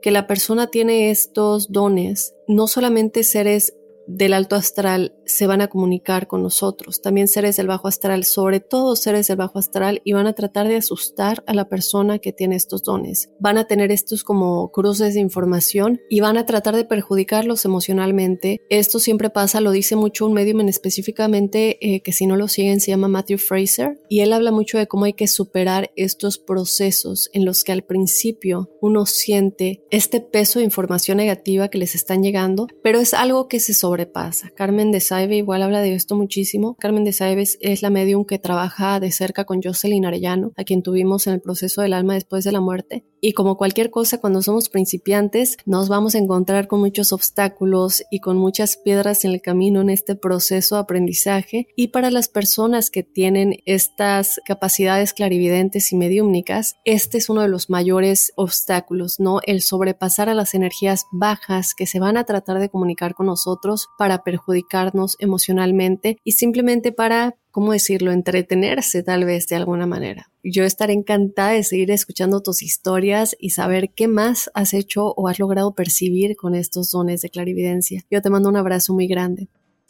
que 0.00 0.10
la 0.10 0.26
persona 0.26 0.68
tiene 0.68 1.10
estos 1.10 1.72
dones, 1.72 2.34
no 2.46 2.66
solamente 2.66 3.24
seres 3.24 3.74
del 4.06 4.34
alto 4.34 4.54
astral 4.54 5.16
se 5.26 5.46
van 5.46 5.60
a 5.60 5.68
comunicar 5.68 6.26
con 6.26 6.42
nosotros, 6.42 7.02
también 7.02 7.28
seres 7.28 7.56
del 7.56 7.66
bajo 7.66 7.88
astral, 7.88 8.24
sobre 8.24 8.60
todo 8.60 8.96
seres 8.96 9.28
del 9.28 9.36
bajo 9.36 9.58
astral, 9.58 10.00
y 10.04 10.12
van 10.12 10.26
a 10.26 10.32
tratar 10.32 10.68
de 10.68 10.76
asustar 10.76 11.42
a 11.46 11.54
la 11.54 11.68
persona 11.68 12.18
que 12.18 12.32
tiene 12.32 12.56
estos 12.56 12.82
dones. 12.82 13.30
Van 13.40 13.58
a 13.58 13.64
tener 13.64 13.92
estos 13.92 14.24
como 14.24 14.70
cruces 14.70 15.14
de 15.14 15.20
información 15.20 16.00
y 16.08 16.20
van 16.20 16.36
a 16.36 16.46
tratar 16.46 16.76
de 16.76 16.84
perjudicarlos 16.84 17.64
emocionalmente. 17.64 18.60
Esto 18.68 18.98
siempre 18.98 19.30
pasa, 19.30 19.60
lo 19.60 19.70
dice 19.70 19.96
mucho 19.96 20.26
un 20.26 20.32
medium 20.32 20.60
en 20.60 20.68
específicamente 20.68 21.78
eh, 21.80 22.00
que 22.00 22.12
si 22.12 22.26
no 22.26 22.36
lo 22.36 22.48
siguen 22.48 22.80
se 22.80 22.90
llama 22.90 23.08
Matthew 23.08 23.38
Fraser, 23.38 24.00
y 24.08 24.20
él 24.20 24.32
habla 24.32 24.52
mucho 24.52 24.78
de 24.78 24.86
cómo 24.86 25.04
hay 25.04 25.14
que 25.14 25.26
superar 25.26 25.90
estos 25.96 26.38
procesos 26.38 27.30
en 27.32 27.44
los 27.44 27.64
que 27.64 27.72
al 27.72 27.82
principio 27.82 28.70
uno 28.80 29.06
siente 29.06 29.82
este 29.90 30.20
peso 30.20 30.58
de 30.58 30.64
información 30.64 31.16
negativa 31.16 31.68
que 31.68 31.78
les 31.78 31.94
están 31.94 32.22
llegando, 32.22 32.66
pero 32.82 33.00
es 33.00 33.14
algo 33.14 33.48
que 33.48 33.60
se 33.60 33.74
sobrepasa. 33.74 34.50
Carmen 34.50 34.92
de 34.92 35.00
Saeve 35.14 35.36
igual 35.36 35.62
habla 35.62 35.80
de 35.80 35.94
esto 35.94 36.16
muchísimo. 36.16 36.74
Carmen 36.74 37.04
de 37.04 37.12
Saeve 37.12 37.44
es 37.60 37.82
la 37.82 37.90
medium 37.90 38.24
que 38.24 38.40
trabaja 38.40 38.98
de 38.98 39.12
cerca 39.12 39.44
con 39.44 39.62
Jocelyn 39.62 40.06
Arellano, 40.06 40.50
a 40.56 40.64
quien 40.64 40.82
tuvimos 40.82 41.28
en 41.28 41.34
el 41.34 41.40
proceso 41.40 41.82
del 41.82 41.92
alma 41.92 42.14
después 42.14 42.42
de 42.42 42.50
la 42.50 42.60
muerte. 42.60 43.04
Y 43.20 43.32
como 43.32 43.56
cualquier 43.56 43.90
cosa, 43.90 44.20
cuando 44.20 44.42
somos 44.42 44.68
principiantes, 44.68 45.56
nos 45.64 45.88
vamos 45.88 46.14
a 46.14 46.18
encontrar 46.18 46.66
con 46.66 46.80
muchos 46.80 47.10
obstáculos 47.12 48.02
y 48.10 48.18
con 48.18 48.36
muchas 48.36 48.76
piedras 48.76 49.24
en 49.24 49.30
el 49.30 49.40
camino 49.40 49.80
en 49.80 49.88
este 49.88 50.14
proceso 50.14 50.74
de 50.74 50.82
aprendizaje. 50.82 51.68
Y 51.74 51.88
para 51.88 52.10
las 52.10 52.28
personas 52.28 52.90
que 52.90 53.02
tienen 53.02 53.54
estas 53.64 54.40
capacidades 54.44 55.14
clarividentes 55.14 55.90
y 55.92 55.96
mediúmnicas, 55.96 56.74
este 56.84 57.16
es 57.16 57.30
uno 57.30 57.40
de 57.40 57.48
los 57.48 57.70
mayores 57.70 58.32
obstáculos, 58.36 59.20
¿no? 59.20 59.38
El 59.46 59.62
sobrepasar 59.62 60.28
a 60.28 60.34
las 60.34 60.52
energías 60.52 61.06
bajas 61.12 61.72
que 61.74 61.86
se 61.86 62.00
van 62.00 62.18
a 62.18 62.24
tratar 62.24 62.58
de 62.58 62.68
comunicar 62.68 63.14
con 63.14 63.26
nosotros 63.26 63.88
para 63.96 64.22
perjudicarnos 64.22 65.03
emocionalmente 65.18 66.18
y 66.24 66.32
simplemente 66.32 66.92
para 66.92 67.36
¿cómo 67.54 67.70
decirlo?, 67.70 68.10
entretenerse 68.10 69.04
tal 69.04 69.24
vez 69.24 69.46
de 69.46 69.54
alguna 69.54 69.86
manera. 69.86 70.28
Yo 70.42 70.64
estaré 70.64 70.92
encantada 70.92 71.50
de 71.50 71.62
seguir 71.62 71.92
escuchando 71.92 72.42
tus 72.42 72.64
historias 72.64 73.36
y 73.38 73.50
saber 73.50 73.90
qué 73.90 74.08
más 74.08 74.50
has 74.54 74.74
hecho 74.74 75.14
o 75.16 75.28
has 75.28 75.38
logrado 75.38 75.72
percibir 75.72 76.34
con 76.34 76.56
estos 76.56 76.90
dones 76.90 77.20
de 77.20 77.30
clarividencia. 77.30 78.02
Yo 78.10 78.20
te 78.20 78.28
mando 78.28 78.48
un 78.48 78.56
abrazo 78.56 78.92
muy 78.92 79.06
grande. 79.06 79.46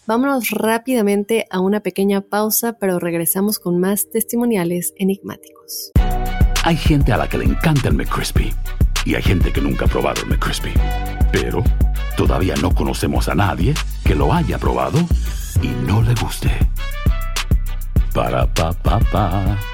Vámonos 0.07 0.51
rápidamente 0.51 1.47
a 1.49 1.61
una 1.61 1.81
pequeña 1.81 2.21
pausa, 2.21 2.75
pero 2.79 2.99
regresamos 2.99 3.59
con 3.59 3.81
más 3.81 4.11
testimoniales 4.11 4.93
enigmáticos. 4.99 5.93
Hay 6.65 6.77
gente 6.77 7.13
a 7.13 7.17
la 7.17 7.31
que 7.31 7.39
le 7.39 7.47
encanta 7.47 7.89
el 7.89 7.95
McCrispy 7.95 8.53
y 9.07 9.15
hay 9.15 9.23
gente 9.23 9.51
que 9.51 9.63
nunca 9.63 9.87
ha 9.87 9.89
probado 9.89 10.21
el 10.21 10.29
McCrispy. 10.29 10.75
Pero 11.33 11.65
todavía 12.17 12.55
no 12.61 12.75
conocemos 12.75 13.29
a 13.29 13.35
nadie 13.35 13.75
que 14.05 14.15
lo 14.15 14.33
haya 14.33 14.59
probado 14.59 14.99
y 15.63 15.69
no 15.87 16.03
le 16.03 16.15
guste. 16.15 16.51
Para 18.13 18.47
pa 18.47 18.73
pa 18.73 18.99
pa. 19.01 19.74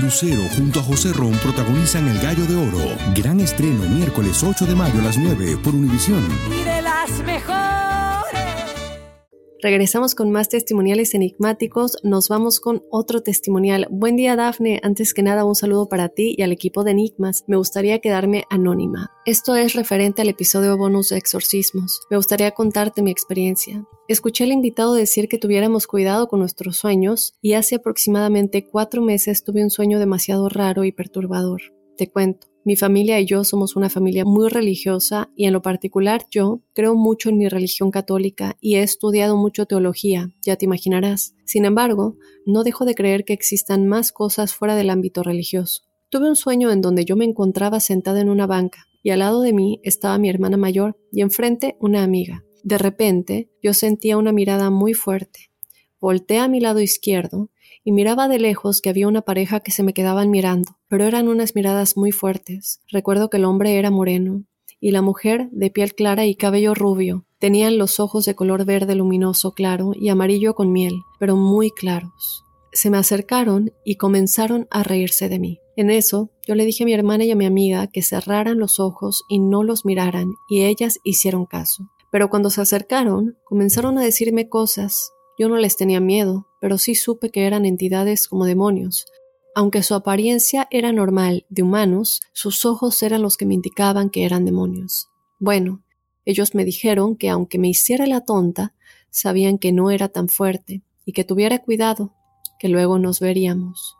Lucero 0.00 0.42
junto 0.56 0.80
a 0.80 0.82
José 0.82 1.12
Ron 1.12 1.32
protagonizan 1.32 2.08
El 2.08 2.18
Gallo 2.18 2.46
de 2.46 2.56
Oro. 2.56 2.96
Gran 3.14 3.40
estreno 3.40 3.82
miércoles 3.88 4.42
8 4.42 4.66
de 4.66 4.74
mayo 4.74 5.00
a 5.00 5.04
las 5.04 5.18
9 5.18 5.58
por 5.62 5.74
Univisión. 5.74 6.22
Las 6.82 7.10
mejores. 7.24 8.05
Regresamos 9.66 10.14
con 10.14 10.30
más 10.30 10.48
testimoniales 10.48 11.12
enigmáticos. 11.14 11.98
Nos 12.04 12.28
vamos 12.28 12.60
con 12.60 12.84
otro 12.88 13.24
testimonial. 13.24 13.88
Buen 13.90 14.14
día, 14.14 14.36
Dafne. 14.36 14.78
Antes 14.84 15.12
que 15.12 15.24
nada, 15.24 15.44
un 15.44 15.56
saludo 15.56 15.88
para 15.88 16.08
ti 16.08 16.36
y 16.38 16.42
al 16.42 16.52
equipo 16.52 16.84
de 16.84 16.92
Enigmas. 16.92 17.42
Me 17.48 17.56
gustaría 17.56 17.98
quedarme 17.98 18.44
anónima. 18.48 19.10
Esto 19.24 19.56
es 19.56 19.74
referente 19.74 20.22
al 20.22 20.28
episodio 20.28 20.76
bonus 20.76 21.08
de 21.08 21.18
exorcismos. 21.18 22.02
Me 22.08 22.16
gustaría 22.16 22.52
contarte 22.52 23.02
mi 23.02 23.10
experiencia. 23.10 23.84
Escuché 24.06 24.44
al 24.44 24.52
invitado 24.52 24.94
decir 24.94 25.28
que 25.28 25.36
tuviéramos 25.36 25.88
cuidado 25.88 26.28
con 26.28 26.38
nuestros 26.38 26.76
sueños 26.76 27.34
y 27.42 27.54
hace 27.54 27.74
aproximadamente 27.74 28.68
cuatro 28.68 29.02
meses 29.02 29.42
tuve 29.42 29.64
un 29.64 29.70
sueño 29.70 29.98
demasiado 29.98 30.48
raro 30.48 30.84
y 30.84 30.92
perturbador. 30.92 31.60
Te 31.96 32.08
cuento. 32.08 32.46
Mi 32.66 32.74
familia 32.74 33.20
y 33.20 33.26
yo 33.26 33.44
somos 33.44 33.76
una 33.76 33.88
familia 33.88 34.24
muy 34.24 34.48
religiosa 34.48 35.30
y 35.36 35.44
en 35.44 35.52
lo 35.52 35.62
particular 35.62 36.26
yo 36.32 36.62
creo 36.72 36.96
mucho 36.96 37.28
en 37.28 37.38
mi 37.38 37.48
religión 37.48 37.92
católica 37.92 38.56
y 38.60 38.74
he 38.74 38.82
estudiado 38.82 39.36
mucho 39.36 39.66
teología, 39.66 40.32
ya 40.42 40.56
te 40.56 40.64
imaginarás. 40.64 41.36
Sin 41.44 41.64
embargo, 41.64 42.16
no 42.44 42.64
dejo 42.64 42.84
de 42.84 42.96
creer 42.96 43.24
que 43.24 43.34
existan 43.34 43.86
más 43.86 44.10
cosas 44.10 44.52
fuera 44.52 44.74
del 44.74 44.90
ámbito 44.90 45.22
religioso. 45.22 45.82
Tuve 46.08 46.28
un 46.28 46.34
sueño 46.34 46.72
en 46.72 46.80
donde 46.80 47.04
yo 47.04 47.14
me 47.14 47.24
encontraba 47.24 47.78
sentada 47.78 48.20
en 48.20 48.28
una 48.28 48.48
banca 48.48 48.88
y 49.00 49.10
al 49.10 49.20
lado 49.20 49.42
de 49.42 49.52
mí 49.52 49.80
estaba 49.84 50.18
mi 50.18 50.28
hermana 50.28 50.56
mayor 50.56 50.98
y 51.12 51.20
enfrente 51.20 51.76
una 51.78 52.02
amiga. 52.02 52.42
De 52.64 52.78
repente 52.78 53.48
yo 53.62 53.74
sentía 53.74 54.18
una 54.18 54.32
mirada 54.32 54.70
muy 54.70 54.92
fuerte. 54.92 55.52
Volté 56.00 56.38
a 56.38 56.48
mi 56.48 56.58
lado 56.58 56.80
izquierdo 56.80 57.48
y 57.86 57.92
miraba 57.92 58.26
de 58.26 58.40
lejos 58.40 58.80
que 58.80 58.90
había 58.90 59.06
una 59.06 59.22
pareja 59.22 59.60
que 59.60 59.70
se 59.70 59.84
me 59.84 59.94
quedaban 59.94 60.28
mirando, 60.28 60.76
pero 60.88 61.04
eran 61.04 61.28
unas 61.28 61.54
miradas 61.54 61.96
muy 61.96 62.10
fuertes. 62.10 62.80
Recuerdo 62.90 63.30
que 63.30 63.36
el 63.36 63.44
hombre 63.44 63.78
era 63.78 63.92
moreno 63.92 64.42
y 64.80 64.90
la 64.90 65.02
mujer 65.02 65.48
de 65.52 65.70
piel 65.70 65.94
clara 65.94 66.26
y 66.26 66.34
cabello 66.34 66.74
rubio. 66.74 67.26
Tenían 67.38 67.78
los 67.78 68.00
ojos 68.00 68.24
de 68.24 68.34
color 68.34 68.64
verde 68.64 68.96
luminoso 68.96 69.52
claro 69.52 69.92
y 69.94 70.08
amarillo 70.08 70.56
con 70.56 70.72
miel, 70.72 70.94
pero 71.20 71.36
muy 71.36 71.70
claros. 71.70 72.42
Se 72.72 72.90
me 72.90 72.98
acercaron 72.98 73.70
y 73.84 73.94
comenzaron 73.94 74.66
a 74.72 74.82
reírse 74.82 75.28
de 75.28 75.38
mí. 75.38 75.60
En 75.76 75.88
eso, 75.90 76.32
yo 76.44 76.56
le 76.56 76.64
dije 76.64 76.82
a 76.82 76.86
mi 76.86 76.92
hermana 76.92 77.22
y 77.22 77.30
a 77.30 77.36
mi 77.36 77.46
amiga 77.46 77.86
que 77.86 78.02
cerraran 78.02 78.58
los 78.58 78.80
ojos 78.80 79.22
y 79.28 79.38
no 79.38 79.62
los 79.62 79.84
miraran, 79.84 80.32
y 80.48 80.64
ellas 80.64 80.98
hicieron 81.04 81.46
caso. 81.46 81.88
Pero 82.10 82.30
cuando 82.30 82.50
se 82.50 82.62
acercaron, 82.62 83.38
comenzaron 83.44 83.96
a 83.96 84.02
decirme 84.02 84.48
cosas. 84.48 85.12
Yo 85.38 85.48
no 85.48 85.56
les 85.56 85.76
tenía 85.76 86.00
miedo, 86.00 86.48
pero 86.66 86.78
sí 86.78 86.96
supe 86.96 87.30
que 87.30 87.46
eran 87.46 87.64
entidades 87.64 88.26
como 88.26 88.44
demonios. 88.44 89.06
Aunque 89.54 89.84
su 89.84 89.94
apariencia 89.94 90.66
era 90.72 90.90
normal, 90.90 91.46
de 91.48 91.62
humanos, 91.62 92.22
sus 92.32 92.64
ojos 92.64 93.00
eran 93.04 93.22
los 93.22 93.36
que 93.36 93.46
me 93.46 93.54
indicaban 93.54 94.10
que 94.10 94.24
eran 94.24 94.44
demonios. 94.44 95.08
Bueno, 95.38 95.84
ellos 96.24 96.56
me 96.56 96.64
dijeron 96.64 97.14
que 97.14 97.28
aunque 97.30 97.60
me 97.60 97.68
hiciera 97.68 98.04
la 98.08 98.22
tonta, 98.22 98.74
sabían 99.10 99.58
que 99.58 99.70
no 99.70 99.92
era 99.92 100.08
tan 100.08 100.28
fuerte 100.28 100.82
y 101.04 101.12
que 101.12 101.22
tuviera 101.22 101.60
cuidado, 101.60 102.16
que 102.58 102.68
luego 102.68 102.98
nos 102.98 103.20
veríamos. 103.20 103.96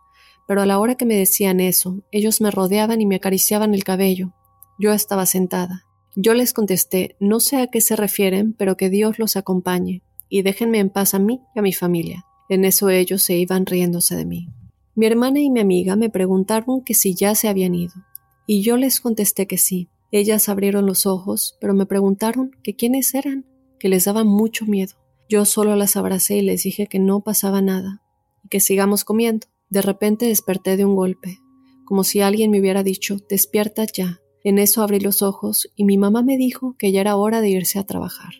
Pero 0.49 0.63
a 0.63 0.67
la 0.67 0.81
hora 0.81 0.97
que 0.97 1.07
me 1.07 1.15
decían 1.15 1.61
eso, 1.61 2.03
ellos 2.11 2.41
me 2.41 2.51
rodeaban 2.51 3.01
y 3.01 3.07
me 3.07 3.15
acariciaban 3.15 3.75
el 3.75 3.85
cabello. 3.85 4.35
Yo 4.77 4.93
estaba 4.93 5.25
sentada. 5.27 5.85
Yo 6.17 6.35
les 6.35 6.53
contesté, 6.53 7.15
no 7.21 7.39
sé 7.39 7.59
a 7.59 7.69
qué 7.69 7.81
se 7.81 7.95
refieren, 7.95 8.55
pero 8.55 8.77
que 8.77 8.91
Dios 8.91 9.21
los 9.21 9.37
acompañe, 9.37 10.03
y 10.29 10.43
déjenme 10.43 10.81
en 10.81 10.91
paz 10.91 11.15
a 11.15 11.21
mí 11.21 11.43
y 11.55 11.61
a 11.61 11.63
mi 11.63 11.73
familia. 11.73 12.27
En 12.49 12.65
eso 12.65 12.91
ellos 12.91 13.23
se 13.23 13.37
iban 13.37 13.67
riéndose 13.67 14.17
de 14.17 14.25
mí. 14.25 14.49
Mi 14.95 15.07
hermana 15.07 15.41
y 15.41 15.51
mi 15.51 15.61
amiga 15.61 15.97
me 15.97 16.11
preguntaron 16.11 16.83
que 16.83 16.95
si 16.95 17.15
ya 17.15 17.35
se 17.35 17.49
habían 17.49 17.75
ido, 17.75 17.95
y 18.47 18.63
yo 18.63 18.77
les 18.77 19.01
contesté 19.01 19.47
que 19.47 19.59
sí. 19.59 19.89
Ellas 20.13 20.49
abrieron 20.49 20.87
los 20.87 21.05
ojos, 21.05 21.59
pero 21.61 21.75
me 21.75 21.85
preguntaron 21.85 22.53
que 22.63 22.77
quiénes 22.77 23.15
eran, 23.15 23.45
que 23.79 23.89
les 23.89 24.05
daba 24.05 24.25
mucho 24.25 24.65
miedo. 24.65 24.95
Yo 25.29 25.45
solo 25.45 25.75
las 25.75 25.97
abracé 25.97 26.37
y 26.37 26.43
les 26.43 26.63
dije 26.63 26.87
que 26.87 27.01
no 27.01 27.21
pasaba 27.21 27.61
nada, 27.61 28.03
y 28.45 28.49
que 28.49 28.61
sigamos 28.61 29.05
comiendo. 29.05 29.49
De 29.69 29.83
repente 29.83 30.27
desperté 30.27 30.77
de 30.77 30.85
un 30.85 30.95
golpe, 30.95 31.39
como 31.85 32.05
si 32.05 32.21
alguien 32.21 32.51
me 32.51 32.61
hubiera 32.61 32.83
dicho 32.83 33.17
despierta 33.29 33.85
ya. 33.85 34.21
En 34.45 34.59
eso 34.59 34.83
abrí 34.83 35.01
los 35.01 35.23
ojos 35.23 35.69
y 35.75 35.85
mi 35.85 35.99
mamá 35.99 36.23
me 36.23 36.37
dijo 36.37 36.77
que 36.79 36.93
ya 36.93 37.01
era 37.01 37.17
hora 37.17 37.41
de 37.41 37.49
irse 37.49 37.81
a 37.81 37.85
trabajar. 37.85 38.33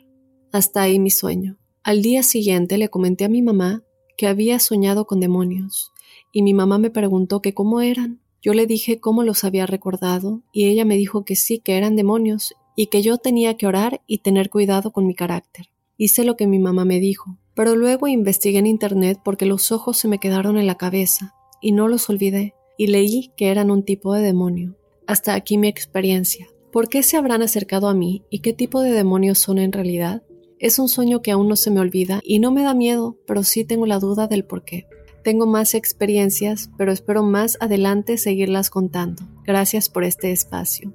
Hasta 0.53 0.83
ahí 0.83 1.01
mi 1.01 1.11
sueño. 1.11 1.59
Al 1.83 2.01
día 2.01 2.23
siguiente 2.23 2.79
le 2.79 2.89
comenté 2.89 3.25
a 3.25 3.29
mi 3.29 3.43
mamá 3.43 3.83
que 4.17 4.27
había 4.27 4.59
soñado 4.59 5.07
con 5.07 5.21
demonios, 5.21 5.93
y 6.33 6.43
mi 6.43 6.55
mamá 6.55 6.79
me 6.79 6.91
preguntó 6.91 7.41
que 7.41 7.55
cómo 7.55 7.81
eran. 7.81 8.21
Yo 8.43 8.55
le 8.55 8.67
dije 8.67 9.01
cómo 9.01 9.23
los 9.23 9.45
había 9.45 9.67
recordado, 9.67 10.43
y 10.53 10.67
ella 10.67 10.85
me 10.85 10.97
dijo 10.97 11.25
que 11.25 11.37
sí, 11.37 11.59
que 11.59 11.77
eran 11.77 11.97
demonios, 11.97 12.55
y 12.77 12.87
que 12.87 13.03
yo 13.03 13.19
tenía 13.19 13.57
que 13.57 13.67
orar 13.67 14.03
y 14.07 14.19
tener 14.19 14.51
cuidado 14.51 14.93
con 14.93 15.07
mi 15.07 15.15
carácter. 15.15 15.71
Hice 15.97 16.25
lo 16.25 16.37
que 16.37 16.47
mi 16.47 16.59
mamá 16.59 16.85
me 16.85 17.01
dijo, 17.01 17.39
pero 17.55 17.75
luego 17.75 18.07
investigué 18.07 18.59
en 18.59 18.67
internet 18.67 19.19
porque 19.25 19.47
los 19.47 19.73
ojos 19.73 19.97
se 19.97 20.09
me 20.09 20.19
quedaron 20.19 20.59
en 20.59 20.67
la 20.67 20.77
cabeza, 20.77 21.35
y 21.61 21.73
no 21.73 21.89
los 21.89 22.11
olvidé, 22.11 22.55
y 22.77 22.89
leí 22.89 23.33
que 23.37 23.51
eran 23.51 23.71
un 23.71 23.83
tipo 23.83 24.13
de 24.13 24.23
demonio. 24.23 24.77
Hasta 25.07 25.35
aquí 25.35 25.57
mi 25.57 25.69
experiencia. 25.69 26.47
¿Por 26.71 26.89
qué 26.89 27.03
se 27.03 27.17
habrán 27.17 27.41
acercado 27.41 27.89
a 27.89 27.95
mí 27.95 28.25
y 28.29 28.41
qué 28.41 28.53
tipo 28.53 28.83
de 28.83 28.91
demonios 28.91 29.39
son 29.39 29.57
en 29.59 29.73
realidad? 29.73 30.23
Es 30.59 30.79
un 30.79 30.89
sueño 30.89 31.21
que 31.21 31.33
aún 31.33 31.49
no 31.49 31.57
se 31.57 31.71
me 31.71 31.81
olvida 31.81 32.21
y 32.25 32.39
no 32.39 32.51
me 32.51 32.63
da 32.63 32.73
miedo, 32.73 33.19
pero 33.27 33.45
sí 33.45 33.65
tengo 33.65 33.85
la 33.85 33.99
duda 33.99 34.27
del 34.27 34.45
por 34.45 34.65
qué. 34.65 34.87
Tengo 35.23 35.47
más 35.47 35.75
experiencias, 35.75 36.71
pero 36.79 36.93
espero 36.93 37.23
más 37.23 37.59
adelante 37.61 38.17
seguirlas 38.17 38.71
contando. 38.71 39.23
Gracias 39.45 39.91
por 39.91 40.05
este 40.05 40.33
espacio. 40.33 40.95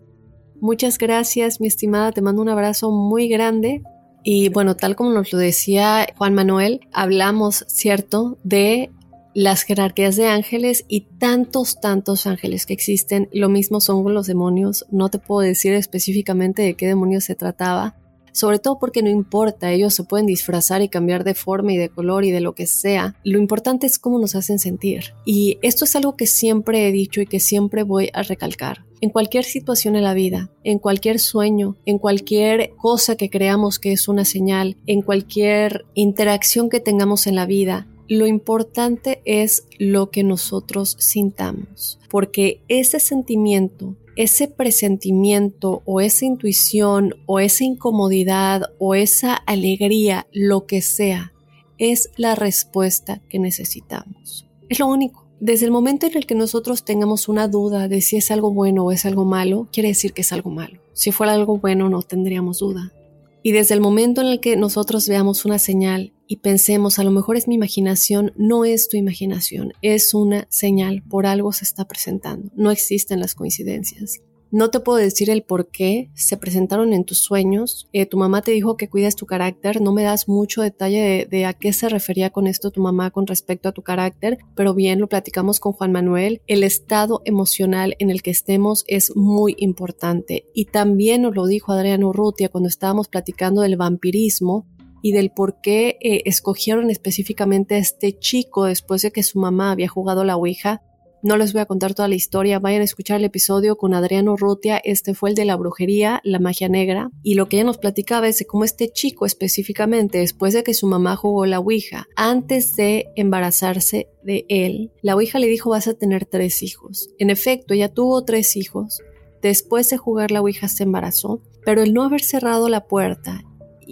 Muchas 0.60 0.98
gracias, 0.98 1.62
mi 1.62 1.68
estimada, 1.68 2.12
te 2.12 2.22
mando 2.22 2.42
un 2.42 2.50
abrazo 2.50 2.92
muy 2.92 3.28
grande. 3.28 3.84
Y 4.24 4.50
bueno, 4.50 4.76
tal 4.76 4.96
como 4.96 5.12
nos 5.12 5.32
lo 5.32 5.38
decía 5.38 6.08
Juan 6.18 6.34
Manuel, 6.34 6.82
hablamos, 6.92 7.66
¿cierto?, 7.68 8.40
de 8.44 8.90
las 9.34 9.64
jerarquías 9.64 10.16
de 10.16 10.28
ángeles 10.28 10.86
y 10.88 11.08
tantos, 11.20 11.80
tantos 11.80 12.26
ángeles 12.26 12.66
que 12.66 12.74
existen. 12.74 13.30
Lo 13.32 13.48
mismo 13.48 13.80
son 13.80 14.04
con 14.04 14.14
los 14.14 14.28
demonios. 14.28 14.86
No 14.92 15.10
te 15.10 15.20
puedo 15.20 15.42
decir 15.42 15.74
específicamente 15.74 16.64
de 16.64 16.74
qué 16.74 16.88
demonios 16.88 17.26
se 17.26 17.36
trataba, 17.36 17.96
sobre 18.32 18.60
todo 18.60 18.80
porque 18.80 19.04
no 19.04 19.10
importa, 19.10 19.72
ellos 19.72 19.94
se 19.94 20.04
pueden 20.04 20.26
disfrazar 20.26 20.82
y 20.82 20.90
cambiar 20.90 21.24
de 21.24 21.36
forma 21.36 21.74
y 21.74 21.78
de 21.78 21.90
color 21.90 22.26
y 22.26 22.32
de 22.32 22.42
lo 22.42 22.56
que 22.56 22.68
sea. 22.68 23.16
Lo 23.24 23.38
importante 23.38 23.88
es 23.88 24.00
cómo 24.00 24.20
nos 24.20 24.36
hacen 24.36 24.60
sentir. 24.60 25.14
Y 25.26 25.58
esto 25.62 25.86
es 25.86 25.96
algo 25.96 26.16
que 26.16 26.28
siempre 26.28 26.88
he 26.88 26.92
dicho 26.92 27.22
y 27.22 27.26
que 27.26 27.40
siempre 27.40 27.84
voy 27.84 28.10
a 28.14 28.24
recalcar. 28.24 28.86
En 29.02 29.10
cualquier 29.10 29.46
situación 29.46 29.96
en 29.96 30.04
la 30.04 30.14
vida, 30.14 30.52
en 30.64 30.78
cualquier 30.78 31.20
sueño, 31.20 31.76
en 31.86 31.98
cualquier 31.98 32.74
cosa 32.78 33.16
que 33.16 33.32
creamos 33.32 33.80
que 33.80 33.92
es 33.92 34.08
una 34.08 34.26
señal, 34.26 34.78
en 34.86 35.02
cualquier 35.02 35.86
interacción 35.96 36.70
que 36.70 36.80
tengamos 36.80 37.26
en 37.26 37.36
la 37.36 37.48
vida, 37.48 37.88
lo 38.08 38.28
importante 38.28 39.22
es 39.24 39.66
lo 39.80 40.12
que 40.12 40.24
nosotros 40.24 40.98
sintamos, 41.00 41.98
porque 42.10 42.62
ese 42.68 43.00
sentimiento, 43.00 43.96
ese 44.16 44.48
presentimiento 44.48 45.82
o 45.86 46.02
esa 46.02 46.26
intuición 46.26 47.16
o 47.26 47.40
esa 47.40 47.64
incomodidad 47.64 48.64
o 48.80 48.96
esa 48.96 49.36
alegría, 49.36 50.28
lo 50.32 50.66
que 50.66 50.82
sea, 50.82 51.34
es 51.78 52.12
la 52.18 52.36
respuesta 52.36 53.22
que 53.30 53.40
necesitamos. 53.40 54.48
Es 54.70 54.80
lo 54.80 54.88
único. 54.88 55.28
Desde 55.40 55.66
el 55.66 55.72
momento 55.72 56.06
en 56.06 56.16
el 56.16 56.28
que 56.28 56.36
nosotros 56.36 56.86
tengamos 56.86 57.28
una 57.28 57.48
duda 57.48 57.88
de 57.88 58.02
si 58.02 58.18
es 58.18 58.30
algo 58.30 58.54
bueno 58.54 58.86
o 58.86 58.92
es 58.92 59.06
algo 59.06 59.26
malo, 59.26 59.68
quiere 59.72 59.90
decir 59.90 60.14
que 60.14 60.22
es 60.22 60.32
algo 60.32 60.52
malo. 60.52 60.80
Si 60.94 61.12
fuera 61.12 61.34
algo 61.34 61.58
bueno 61.58 61.90
no 61.90 62.04
tendríamos 62.04 62.60
duda. 62.60 62.94
Y 63.42 63.54
desde 63.54 63.74
el 63.74 63.82
momento 63.82 64.22
en 64.22 64.28
el 64.28 64.40
que 64.40 64.56
nosotros 64.56 65.08
veamos 65.10 65.46
una 65.46 65.58
señal 65.58 66.14
y 66.32 66.38
pensemos, 66.38 66.98
a 66.98 67.04
lo 67.04 67.12
mejor 67.12 67.36
es 67.36 67.50
mi 67.50 67.56
imaginación, 67.56 68.32
no 68.38 68.64
es 68.64 68.88
tu 68.88 68.96
imaginación, 68.96 69.74
es 69.82 70.14
una 70.14 70.48
señal, 70.50 71.04
por 71.10 71.26
algo 71.26 71.52
se 71.52 71.66
está 71.66 71.90
presentando, 71.90 72.50
no 72.56 72.72
existen 72.72 73.20
las 73.20 73.36
coincidencias. 73.36 74.22
No 74.54 74.70
te 74.70 74.82
puedo 74.82 74.98
decir 74.98 75.30
el 75.30 75.44
por 75.44 75.70
qué 75.70 76.12
se 76.14 76.36
presentaron 76.36 76.92
en 76.92 77.06
tus 77.06 77.20
sueños. 77.20 77.88
Eh, 77.94 78.06
tu 78.06 78.18
mamá 78.18 78.42
te 78.42 78.52
dijo 78.52 78.76
que 78.76 78.90
cuidas 78.90 79.16
tu 79.16 79.26
carácter. 79.26 79.80
No 79.80 79.94
me 79.94 80.04
das 80.04 80.28
mucho 80.28 80.62
detalle 80.62 81.26
de, 81.32 81.46
a 81.46 81.54
qué 81.54 81.72
se 81.72 81.88
refería 81.88 82.32
con 82.32 82.48
esto 82.48 82.70
tu 82.70 82.82
mamá 82.82 83.12
con 83.12 83.28
respecto 83.28 83.70
a 83.70 83.72
tu 83.72 83.82
carácter, 83.82 84.40
pero 84.54 84.74
bien 84.74 85.00
lo 85.00 85.08
platicamos 85.08 85.62
con 85.62 85.72
Juan 85.72 85.94
Manuel. 85.94 86.42
El 86.48 86.66
estado 86.66 87.22
emocional 87.24 87.96
en 88.00 88.10
el 88.10 88.22
que 88.22 88.32
estemos 88.32 88.84
es 88.88 89.16
muy 89.16 89.56
importante. 89.58 90.50
Y 90.54 90.66
también 90.66 91.22
nos 91.22 91.34
lo 91.34 91.46
dijo 91.46 91.72
Adriano 91.72 92.10
Urrutia 92.10 92.50
cuando 92.50 92.68
estábamos 92.68 93.08
platicando 93.08 93.62
del 93.62 93.78
vampirismo 93.78 94.68
y 95.02 95.12
del 95.14 95.32
por 95.32 95.62
qué 95.62 95.98
eh, 96.02 96.22
escogieron 96.26 96.90
específicamente 96.90 97.76
a 97.76 97.80
este 97.80 98.18
chico 98.18 98.66
después 98.66 99.02
de 99.02 99.12
que 99.12 99.24
su 99.24 99.40
mamá 99.40 99.72
había 99.72 99.88
jugado 99.88 100.24
la 100.24 100.36
Ouija 100.36 100.82
no 101.24 101.38
les 101.38 101.54
voy 101.54 101.62
a 101.62 101.68
contar 101.68 101.94
toda 101.94 102.08
la 102.08 102.16
historia, 102.16 102.60
vayan 102.60 102.82
a 102.82 102.86
escuchar 102.86 103.20
el 103.20 103.26
episodio 103.26 103.78
con 103.78 103.94
Adriano 103.94 104.36
Rutia, 104.36 104.82
este 104.84 105.14
fue 105.14 105.30
el 105.30 105.36
de 105.36 105.46
la 105.46 105.56
brujería, 105.56 106.20
la 106.24 106.40
magia 106.40 106.68
negra, 106.68 107.12
y 107.22 107.36
lo 107.36 107.48
que 107.48 107.58
ella 107.58 107.66
nos 107.66 107.78
platicaba 107.78 108.28
es 108.28 108.40
de 108.40 108.46
cómo 108.46 108.64
este 108.64 108.90
chico 108.90 109.26
específicamente, 109.26 110.18
después 110.18 110.54
de 110.54 110.64
que 110.64 110.74
su 110.74 110.88
mamá 110.88 111.16
jugó 111.16 111.46
la 111.46 111.60
Ouija, 111.60 112.08
antes 112.16 112.76
de 112.76 113.12
embarazarse 113.16 114.10
de 114.24 114.46
él, 114.50 114.92
la 115.04 115.16
Ouija 115.16 115.38
le 115.38 115.48
dijo 115.48 115.70
vas 115.70 115.88
a 115.88 115.94
tener 115.94 116.26
tres 116.26 116.64
hijos. 116.64 117.10
En 117.20 117.30
efecto, 117.30 117.74
ella 117.74 117.94
tuvo 117.94 118.24
tres 118.26 118.56
hijos, 118.56 119.02
después 119.44 119.90
de 119.90 119.98
jugar 119.98 120.32
la 120.32 120.42
Ouija 120.42 120.68
se 120.68 120.84
embarazó, 120.84 121.42
pero 121.64 121.84
el 121.84 121.94
no 121.94 122.04
haber 122.04 122.22
cerrado 122.22 122.68
la 122.68 122.88
puerta 122.88 123.44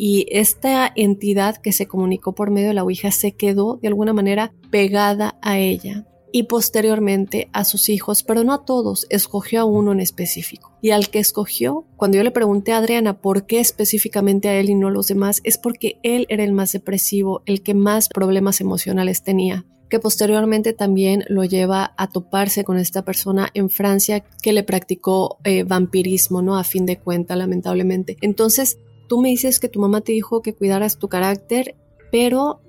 y 0.01 0.27
esta 0.29 0.89
entidad 0.95 1.57
que 1.57 1.73
se 1.73 1.85
comunicó 1.85 2.33
por 2.33 2.51
medio 2.51 2.69
de 2.69 2.73
la 2.73 2.83
Ouija 2.83 3.12
se 3.12 3.33
quedó 3.33 3.79
de 3.81 3.89
alguna 3.89 4.13
manera 4.13 4.53
pegada 4.71 5.38
a 5.41 5.59
ella 5.59 6.05
y 6.31 6.43
posteriormente 6.43 7.49
a 7.51 7.65
sus 7.65 7.89
hijos, 7.89 8.23
pero 8.23 8.45
no 8.45 8.53
a 8.53 8.63
todos, 8.63 9.07
escogió 9.09 9.59
a 9.59 9.65
uno 9.65 9.91
en 9.91 9.99
específico. 9.99 10.71
Y 10.81 10.91
al 10.91 11.09
que 11.09 11.19
escogió, 11.19 11.85
cuando 11.97 12.15
yo 12.15 12.23
le 12.23 12.31
pregunté 12.31 12.71
a 12.71 12.77
Adriana 12.77 13.19
por 13.19 13.45
qué 13.45 13.59
específicamente 13.59 14.47
a 14.47 14.57
él 14.57 14.69
y 14.69 14.75
no 14.75 14.88
a 14.88 14.91
los 14.91 15.07
demás, 15.07 15.41
es 15.43 15.57
porque 15.57 15.99
él 16.01 16.27
era 16.29 16.45
el 16.45 16.53
más 16.53 16.71
depresivo, 16.71 17.41
el 17.45 17.62
que 17.62 17.73
más 17.73 18.07
problemas 18.07 18.62
emocionales 18.62 19.21
tenía 19.21 19.65
que 19.89 19.99
posteriormente 19.99 20.73
también 20.73 21.25
lo 21.29 21.43
lleva 21.43 21.95
a 21.97 22.07
toparse 22.07 22.63
con 22.63 22.77
esta 22.77 23.03
persona 23.03 23.49
en 23.55 23.71
Francia 23.71 24.23
que 24.41 24.53
le 24.53 24.62
practicó 24.62 25.39
eh, 25.43 25.63
vampirismo, 25.63 26.43
¿no? 26.43 26.57
A 26.59 26.63
fin 26.63 26.85
de 26.85 26.99
cuenta, 26.99 27.35
lamentablemente. 27.35 28.15
Entonces, 28.21 28.77
tú 29.09 29.19
me 29.19 29.29
dices 29.29 29.59
que 29.59 29.67
tu 29.67 29.81
mamá 29.81 29.99
te 30.01 30.13
dijo 30.13 30.41
que 30.41 30.53
cuidaras 30.53 30.99
tu 30.99 31.09
carácter, 31.09 31.75
pero 32.11 32.61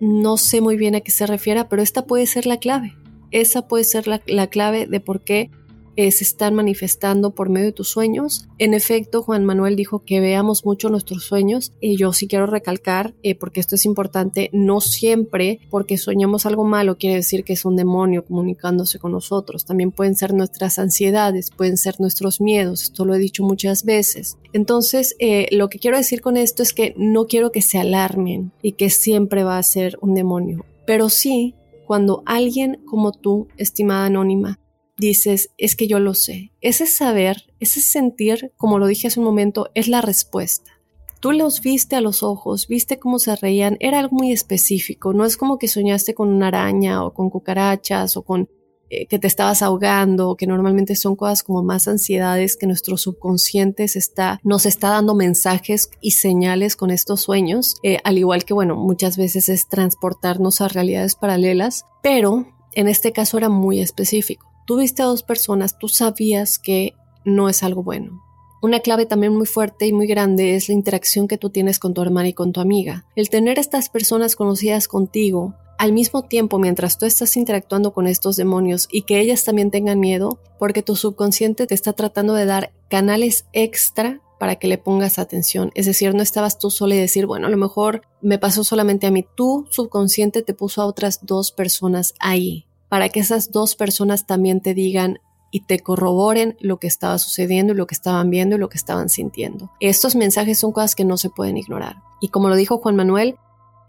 no 0.00 0.36
sé 0.36 0.60
muy 0.60 0.76
bien 0.76 0.96
a 0.96 1.00
qué 1.00 1.12
se 1.12 1.26
refiera, 1.26 1.70
pero 1.70 1.80
esta 1.80 2.04
puede 2.06 2.26
ser 2.26 2.44
la 2.44 2.58
clave. 2.58 2.94
Esa 3.30 3.66
puede 3.66 3.84
ser 3.84 4.06
la, 4.06 4.46
clave 4.48 4.86
de 4.86 5.00
por 5.00 5.22
qué 5.22 5.50
eh, 5.96 6.10
se 6.10 6.24
están 6.24 6.54
manifestando 6.54 7.30
por 7.30 7.48
medio 7.48 7.66
de 7.66 7.72
tus 7.72 7.88
sueños. 7.88 8.48
En 8.58 8.74
efecto, 8.74 9.22
Juan 9.22 9.44
Manuel 9.44 9.76
dijo 9.76 10.04
que 10.04 10.20
veamos 10.20 10.64
mucho 10.64 10.88
nuestros 10.88 11.24
sueños 11.24 11.72
y 11.80 11.96
yo 11.96 12.12
sí 12.12 12.28
quiero 12.28 12.46
recalcar, 12.46 13.14
eh, 13.22 13.34
porque 13.34 13.60
esto 13.60 13.74
es 13.74 13.84
importante, 13.86 14.50
no 14.52 14.80
siempre 14.80 15.60
porque 15.70 15.98
soñamos 15.98 16.46
algo 16.46 16.64
malo 16.64 16.98
quiere 16.98 17.16
decir 17.16 17.44
que 17.44 17.54
es 17.54 17.64
un 17.64 17.76
demonio 17.76 18.24
comunicándose 18.24 18.98
con 18.98 19.12
nosotros. 19.12 19.64
También 19.64 19.92
pueden 19.92 20.16
ser 20.16 20.34
nuestras 20.34 20.78
ansiedades, 20.78 21.50
pueden 21.50 21.76
ser 21.76 22.00
nuestros 22.00 22.40
miedos, 22.40 22.82
esto 22.82 23.04
lo 23.04 23.14
he 23.14 23.18
dicho 23.18 23.42
muchas 23.42 23.84
veces. 23.84 24.38
Entonces, 24.52 25.16
eh, 25.18 25.48
lo 25.50 25.68
que 25.68 25.78
quiero 25.78 25.96
decir 25.96 26.20
con 26.20 26.36
esto 26.36 26.62
es 26.62 26.72
que 26.72 26.94
no 26.96 27.26
quiero 27.26 27.52
que 27.52 27.62
se 27.62 27.78
alarmen 27.78 28.52
y 28.62 28.72
que 28.72 28.90
siempre 28.90 29.44
va 29.44 29.58
a 29.58 29.62
ser 29.62 29.98
un 30.00 30.14
demonio, 30.14 30.64
pero 30.86 31.08
sí 31.08 31.54
cuando 31.86 32.22
alguien 32.26 32.80
como 32.84 33.12
tú, 33.12 33.46
estimada 33.56 34.06
anónima, 34.06 34.58
dices, 34.96 35.50
es 35.58 35.76
que 35.76 35.86
yo 35.86 35.98
lo 35.98 36.14
sé. 36.14 36.52
Ese 36.60 36.86
saber, 36.86 37.44
ese 37.60 37.80
sentir, 37.80 38.52
como 38.56 38.78
lo 38.78 38.86
dije 38.86 39.08
hace 39.08 39.20
un 39.20 39.26
momento, 39.26 39.70
es 39.74 39.88
la 39.88 40.00
respuesta. 40.00 40.72
Tú 41.20 41.32
los 41.32 41.60
viste 41.60 41.96
a 41.96 42.00
los 42.00 42.22
ojos, 42.22 42.68
viste 42.68 42.98
cómo 42.98 43.18
se 43.18 43.34
reían, 43.36 43.76
era 43.80 43.98
algo 43.98 44.16
muy 44.16 44.32
específico, 44.32 45.12
no 45.12 45.24
es 45.24 45.36
como 45.36 45.58
que 45.58 45.66
soñaste 45.66 46.14
con 46.14 46.28
una 46.28 46.48
araña 46.48 47.04
o 47.04 47.14
con 47.14 47.30
cucarachas 47.30 48.16
o 48.16 48.22
con 48.22 48.48
eh, 48.90 49.06
que 49.06 49.18
te 49.18 49.26
estabas 49.26 49.62
ahogando, 49.62 50.36
que 50.36 50.46
normalmente 50.46 50.94
son 50.94 51.16
cosas 51.16 51.42
como 51.42 51.64
más 51.64 51.88
ansiedades 51.88 52.56
que 52.56 52.68
nuestro 52.68 52.96
subconsciente 52.96 53.84
está, 53.84 54.38
nos 54.44 54.66
está 54.66 54.90
dando 54.90 55.14
mensajes 55.16 55.90
y 56.00 56.12
señales 56.12 56.76
con 56.76 56.90
estos 56.90 57.22
sueños, 57.22 57.76
eh, 57.82 57.98
al 58.04 58.18
igual 58.18 58.44
que, 58.44 58.54
bueno, 58.54 58.76
muchas 58.76 59.16
veces 59.16 59.48
es 59.48 59.68
transportarnos 59.68 60.60
a 60.60 60.68
realidades 60.68 61.16
paralelas, 61.16 61.86
pero 62.02 62.46
en 62.74 62.86
este 62.86 63.10
caso 63.10 63.38
era 63.38 63.48
muy 63.48 63.80
específico 63.80 64.55
tú 64.66 64.76
viste 64.76 65.02
a 65.02 65.06
dos 65.06 65.22
personas, 65.22 65.78
tú 65.78 65.88
sabías 65.88 66.58
que 66.58 66.94
no 67.24 67.48
es 67.48 67.62
algo 67.62 67.82
bueno. 67.82 68.22
Una 68.62 68.80
clave 68.80 69.06
también 69.06 69.34
muy 69.34 69.46
fuerte 69.46 69.86
y 69.86 69.92
muy 69.92 70.06
grande 70.06 70.56
es 70.56 70.68
la 70.68 70.74
interacción 70.74 71.28
que 71.28 71.38
tú 71.38 71.50
tienes 71.50 71.78
con 71.78 71.94
tu 71.94 72.02
hermana 72.02 72.28
y 72.28 72.32
con 72.32 72.52
tu 72.52 72.60
amiga. 72.60 73.04
El 73.14 73.30
tener 73.30 73.58
estas 73.58 73.88
personas 73.88 74.34
conocidas 74.34 74.88
contigo 74.88 75.54
al 75.78 75.92
mismo 75.92 76.22
tiempo 76.22 76.58
mientras 76.58 76.98
tú 76.98 77.06
estás 77.06 77.36
interactuando 77.36 77.92
con 77.92 78.06
estos 78.06 78.36
demonios 78.36 78.88
y 78.90 79.02
que 79.02 79.20
ellas 79.20 79.44
también 79.44 79.70
tengan 79.70 80.00
miedo, 80.00 80.40
porque 80.58 80.82
tu 80.82 80.96
subconsciente 80.96 81.66
te 81.66 81.74
está 81.74 81.92
tratando 81.92 82.32
de 82.32 82.46
dar 82.46 82.72
canales 82.88 83.44
extra 83.52 84.20
para 84.40 84.56
que 84.56 84.68
le 84.68 84.78
pongas 84.78 85.18
atención. 85.18 85.70
Es 85.74 85.86
decir, 85.86 86.14
no 86.14 86.22
estabas 86.22 86.58
tú 86.58 86.70
sola 86.70 86.94
y 86.94 86.98
decir, 86.98 87.26
bueno, 87.26 87.46
a 87.46 87.50
lo 87.50 87.56
mejor 87.56 88.02
me 88.22 88.38
pasó 88.38 88.64
solamente 88.64 89.06
a 89.06 89.10
mí. 89.10 89.26
Tu 89.36 89.66
subconsciente 89.70 90.42
te 90.42 90.54
puso 90.54 90.82
a 90.82 90.86
otras 90.86 91.20
dos 91.22 91.52
personas 91.52 92.14
ahí 92.20 92.65
para 92.88 93.08
que 93.08 93.20
esas 93.20 93.50
dos 93.50 93.76
personas 93.76 94.26
también 94.26 94.60
te 94.60 94.74
digan 94.74 95.20
y 95.50 95.60
te 95.60 95.78
corroboren 95.80 96.56
lo 96.60 96.78
que 96.78 96.86
estaba 96.86 97.18
sucediendo 97.18 97.72
lo 97.72 97.86
que 97.86 97.94
estaban 97.94 98.30
viendo 98.30 98.56
y 98.56 98.58
lo 98.58 98.68
que 98.68 98.78
estaban 98.78 99.08
sintiendo. 99.08 99.70
Estos 99.80 100.16
mensajes 100.16 100.58
son 100.58 100.72
cosas 100.72 100.94
que 100.94 101.04
no 101.04 101.16
se 101.16 101.30
pueden 101.30 101.56
ignorar. 101.56 101.96
Y 102.20 102.28
como 102.28 102.48
lo 102.48 102.56
dijo 102.56 102.78
Juan 102.78 102.96
Manuel, 102.96 103.36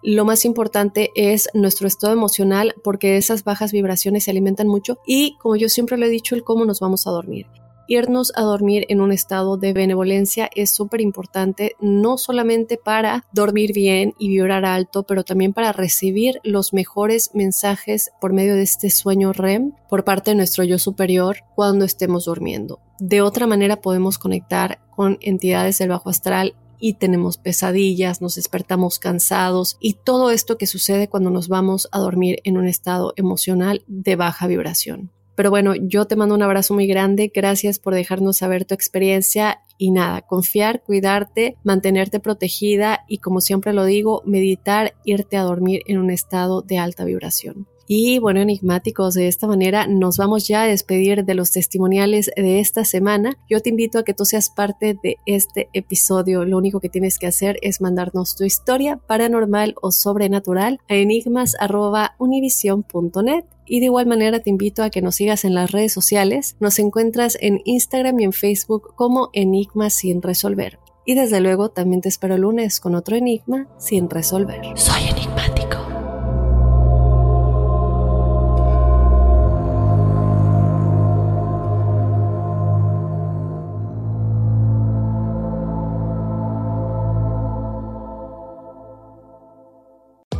lo 0.04 0.24
más 0.26 0.46
importante 0.46 1.12
es 1.16 1.50
nuestro 1.54 1.88
estado 1.88 2.14
emocional 2.14 2.76
porque 2.84 3.18
esas 3.18 3.44
bajas 3.44 3.72
vibraciones 3.72 4.26
se 4.26 4.32
alimentan 4.32 4.68
mucho 4.68 5.00
y 5.06 5.36
como 5.40 5.56
yo 5.56 5.70
siempre 5.70 5.98
lo 5.98 6.06
he 6.06 6.10
dicho, 6.10 6.36
el 6.36 6.44
cómo 6.44 6.66
nos 6.66 6.80
vamos 6.80 7.08
a 7.08 7.12
dormir 7.12 7.48
irnos 7.88 8.32
a 8.36 8.42
dormir 8.42 8.86
en 8.90 9.02
un 9.02 9.12
estado 9.12 9.58
de 9.58 9.74
benevolencia 9.74 10.50
es 10.56 10.72
súper 10.72 11.02
importante, 11.02 11.76
no 11.80 12.18
solamente 12.18 12.78
para 12.78 13.26
dormir 13.34 13.74
bien 13.74 14.14
y 14.18 14.30
vibrar 14.30 14.66
alto, 14.66 15.04
pero 15.04 15.24
también 15.24 15.54
para 15.54 15.72
recibir 15.72 16.40
los 16.44 16.74
mejores 16.74 17.32
mensajes 17.34 18.12
por 18.22 18.34
medio 18.34 18.56
de 18.56 18.64
este 18.64 18.90
sueño 18.90 19.34
REM 19.34 19.74
por 19.90 20.04
parte 20.04 20.32
de 20.32 20.36
nuestro 20.36 20.64
yo 20.64 20.80
superior 20.80 21.38
cuando 21.56 21.86
estemos 21.86 22.26
durmiendo. 22.26 22.80
De 23.00 23.22
otra 23.22 23.48
manera 23.48 23.82
podemos 23.82 24.18
conectar 24.18 24.80
con 24.96 25.18
entidades 25.22 25.78
del 25.78 25.90
bajo 25.90 26.10
astral 26.10 26.56
y 26.80 26.94
tenemos 26.94 27.38
pesadillas, 27.38 28.22
nos 28.22 28.36
despertamos 28.36 29.00
cansados 29.00 29.78
y 29.80 29.94
todo 29.94 30.32
esto 30.32 30.58
que 30.58 30.68
sucede 30.68 31.08
cuando 31.08 31.30
nos 31.30 31.48
vamos 31.48 31.88
a 31.92 32.00
dormir 32.00 32.40
en 32.44 32.58
un 32.58 32.68
estado 32.68 33.14
emocional 33.16 33.84
de 33.88 34.16
baja 34.16 34.48
vibración. 34.48 35.12
Pero 35.38 35.50
bueno, 35.52 35.76
yo 35.76 36.06
te 36.06 36.16
mando 36.16 36.34
un 36.34 36.42
abrazo 36.42 36.74
muy 36.74 36.88
grande, 36.88 37.32
gracias 37.32 37.78
por 37.78 37.94
dejarnos 37.94 38.38
saber 38.38 38.66
tu 38.66 38.74
experiencia 38.74 39.62
y 39.78 39.92
nada, 39.92 40.24
confiar, 40.24 40.82
cuidarte, 40.82 41.58
mantenerte 41.64 42.20
protegida 42.20 43.02
y 43.08 43.20
como 43.20 43.40
siempre 43.40 43.72
lo 43.72 43.86
digo, 43.86 44.24
meditar, 44.26 44.96
irte 45.06 45.38
a 45.38 45.44
dormir 45.44 45.84
en 45.86 46.00
un 46.00 46.10
estado 46.10 46.64
de 46.64 46.80
alta 46.80 47.06
vibración. 47.06 47.68
Y 47.86 48.18
bueno, 48.18 48.42
enigmáticos, 48.42 49.14
de 49.14 49.28
esta 49.28 49.46
manera 49.46 49.86
nos 49.86 50.18
vamos 50.18 50.48
ya 50.48 50.64
a 50.64 50.68
despedir 50.68 51.24
de 51.24 51.36
los 51.36 51.52
testimoniales 51.52 52.32
de 52.36 52.60
esta 52.60 52.84
semana. 52.84 53.38
Yo 53.48 53.62
te 53.62 53.70
invito 53.70 54.00
a 54.00 54.04
que 54.04 54.16
tú 54.16 54.26
seas 54.26 54.50
parte 54.50 54.98
de 55.04 55.18
este 55.28 55.70
episodio. 55.72 56.46
Lo 56.46 56.58
único 56.58 56.80
que 56.80 56.90
tienes 56.90 57.20
que 57.20 57.28
hacer 57.28 57.60
es 57.62 57.80
mandarnos 57.80 58.36
tu 58.36 58.44
historia 58.44 58.98
paranormal 58.98 59.76
o 59.84 59.92
sobrenatural 59.92 60.80
a 60.90 60.96
enigmas.univision.net. 60.96 63.46
Y 63.68 63.80
de 63.80 63.86
igual 63.86 64.08
manera 64.08 64.40
te 64.40 64.50
invito 64.50 64.84
a 64.84 64.90
que 64.90 65.02
nos 65.02 65.16
sigas 65.16 65.46
en 65.46 65.54
las 65.54 65.72
redes 65.72 65.94
sociales. 65.94 66.56
Nos 66.60 66.80
encuentras 66.80 67.38
en 67.42 67.62
Instagram 67.66 68.20
y 68.20 68.24
en 68.24 68.34
Facebook 68.34 68.94
como 68.96 69.30
Enigmas 69.34 69.94
sin 69.94 70.22
resolver. 70.22 70.80
Y 71.06 71.16
desde 71.16 71.40
luego 71.40 71.70
también 71.70 72.02
te 72.02 72.10
espero 72.10 72.36
el 72.36 72.42
lunes 72.42 72.82
con 72.82 72.94
otro 72.94 73.16
enigma 73.16 73.68
sin 73.78 74.10
resolver. 74.10 74.60
Soy 74.76 75.08
enigmático. 75.10 75.57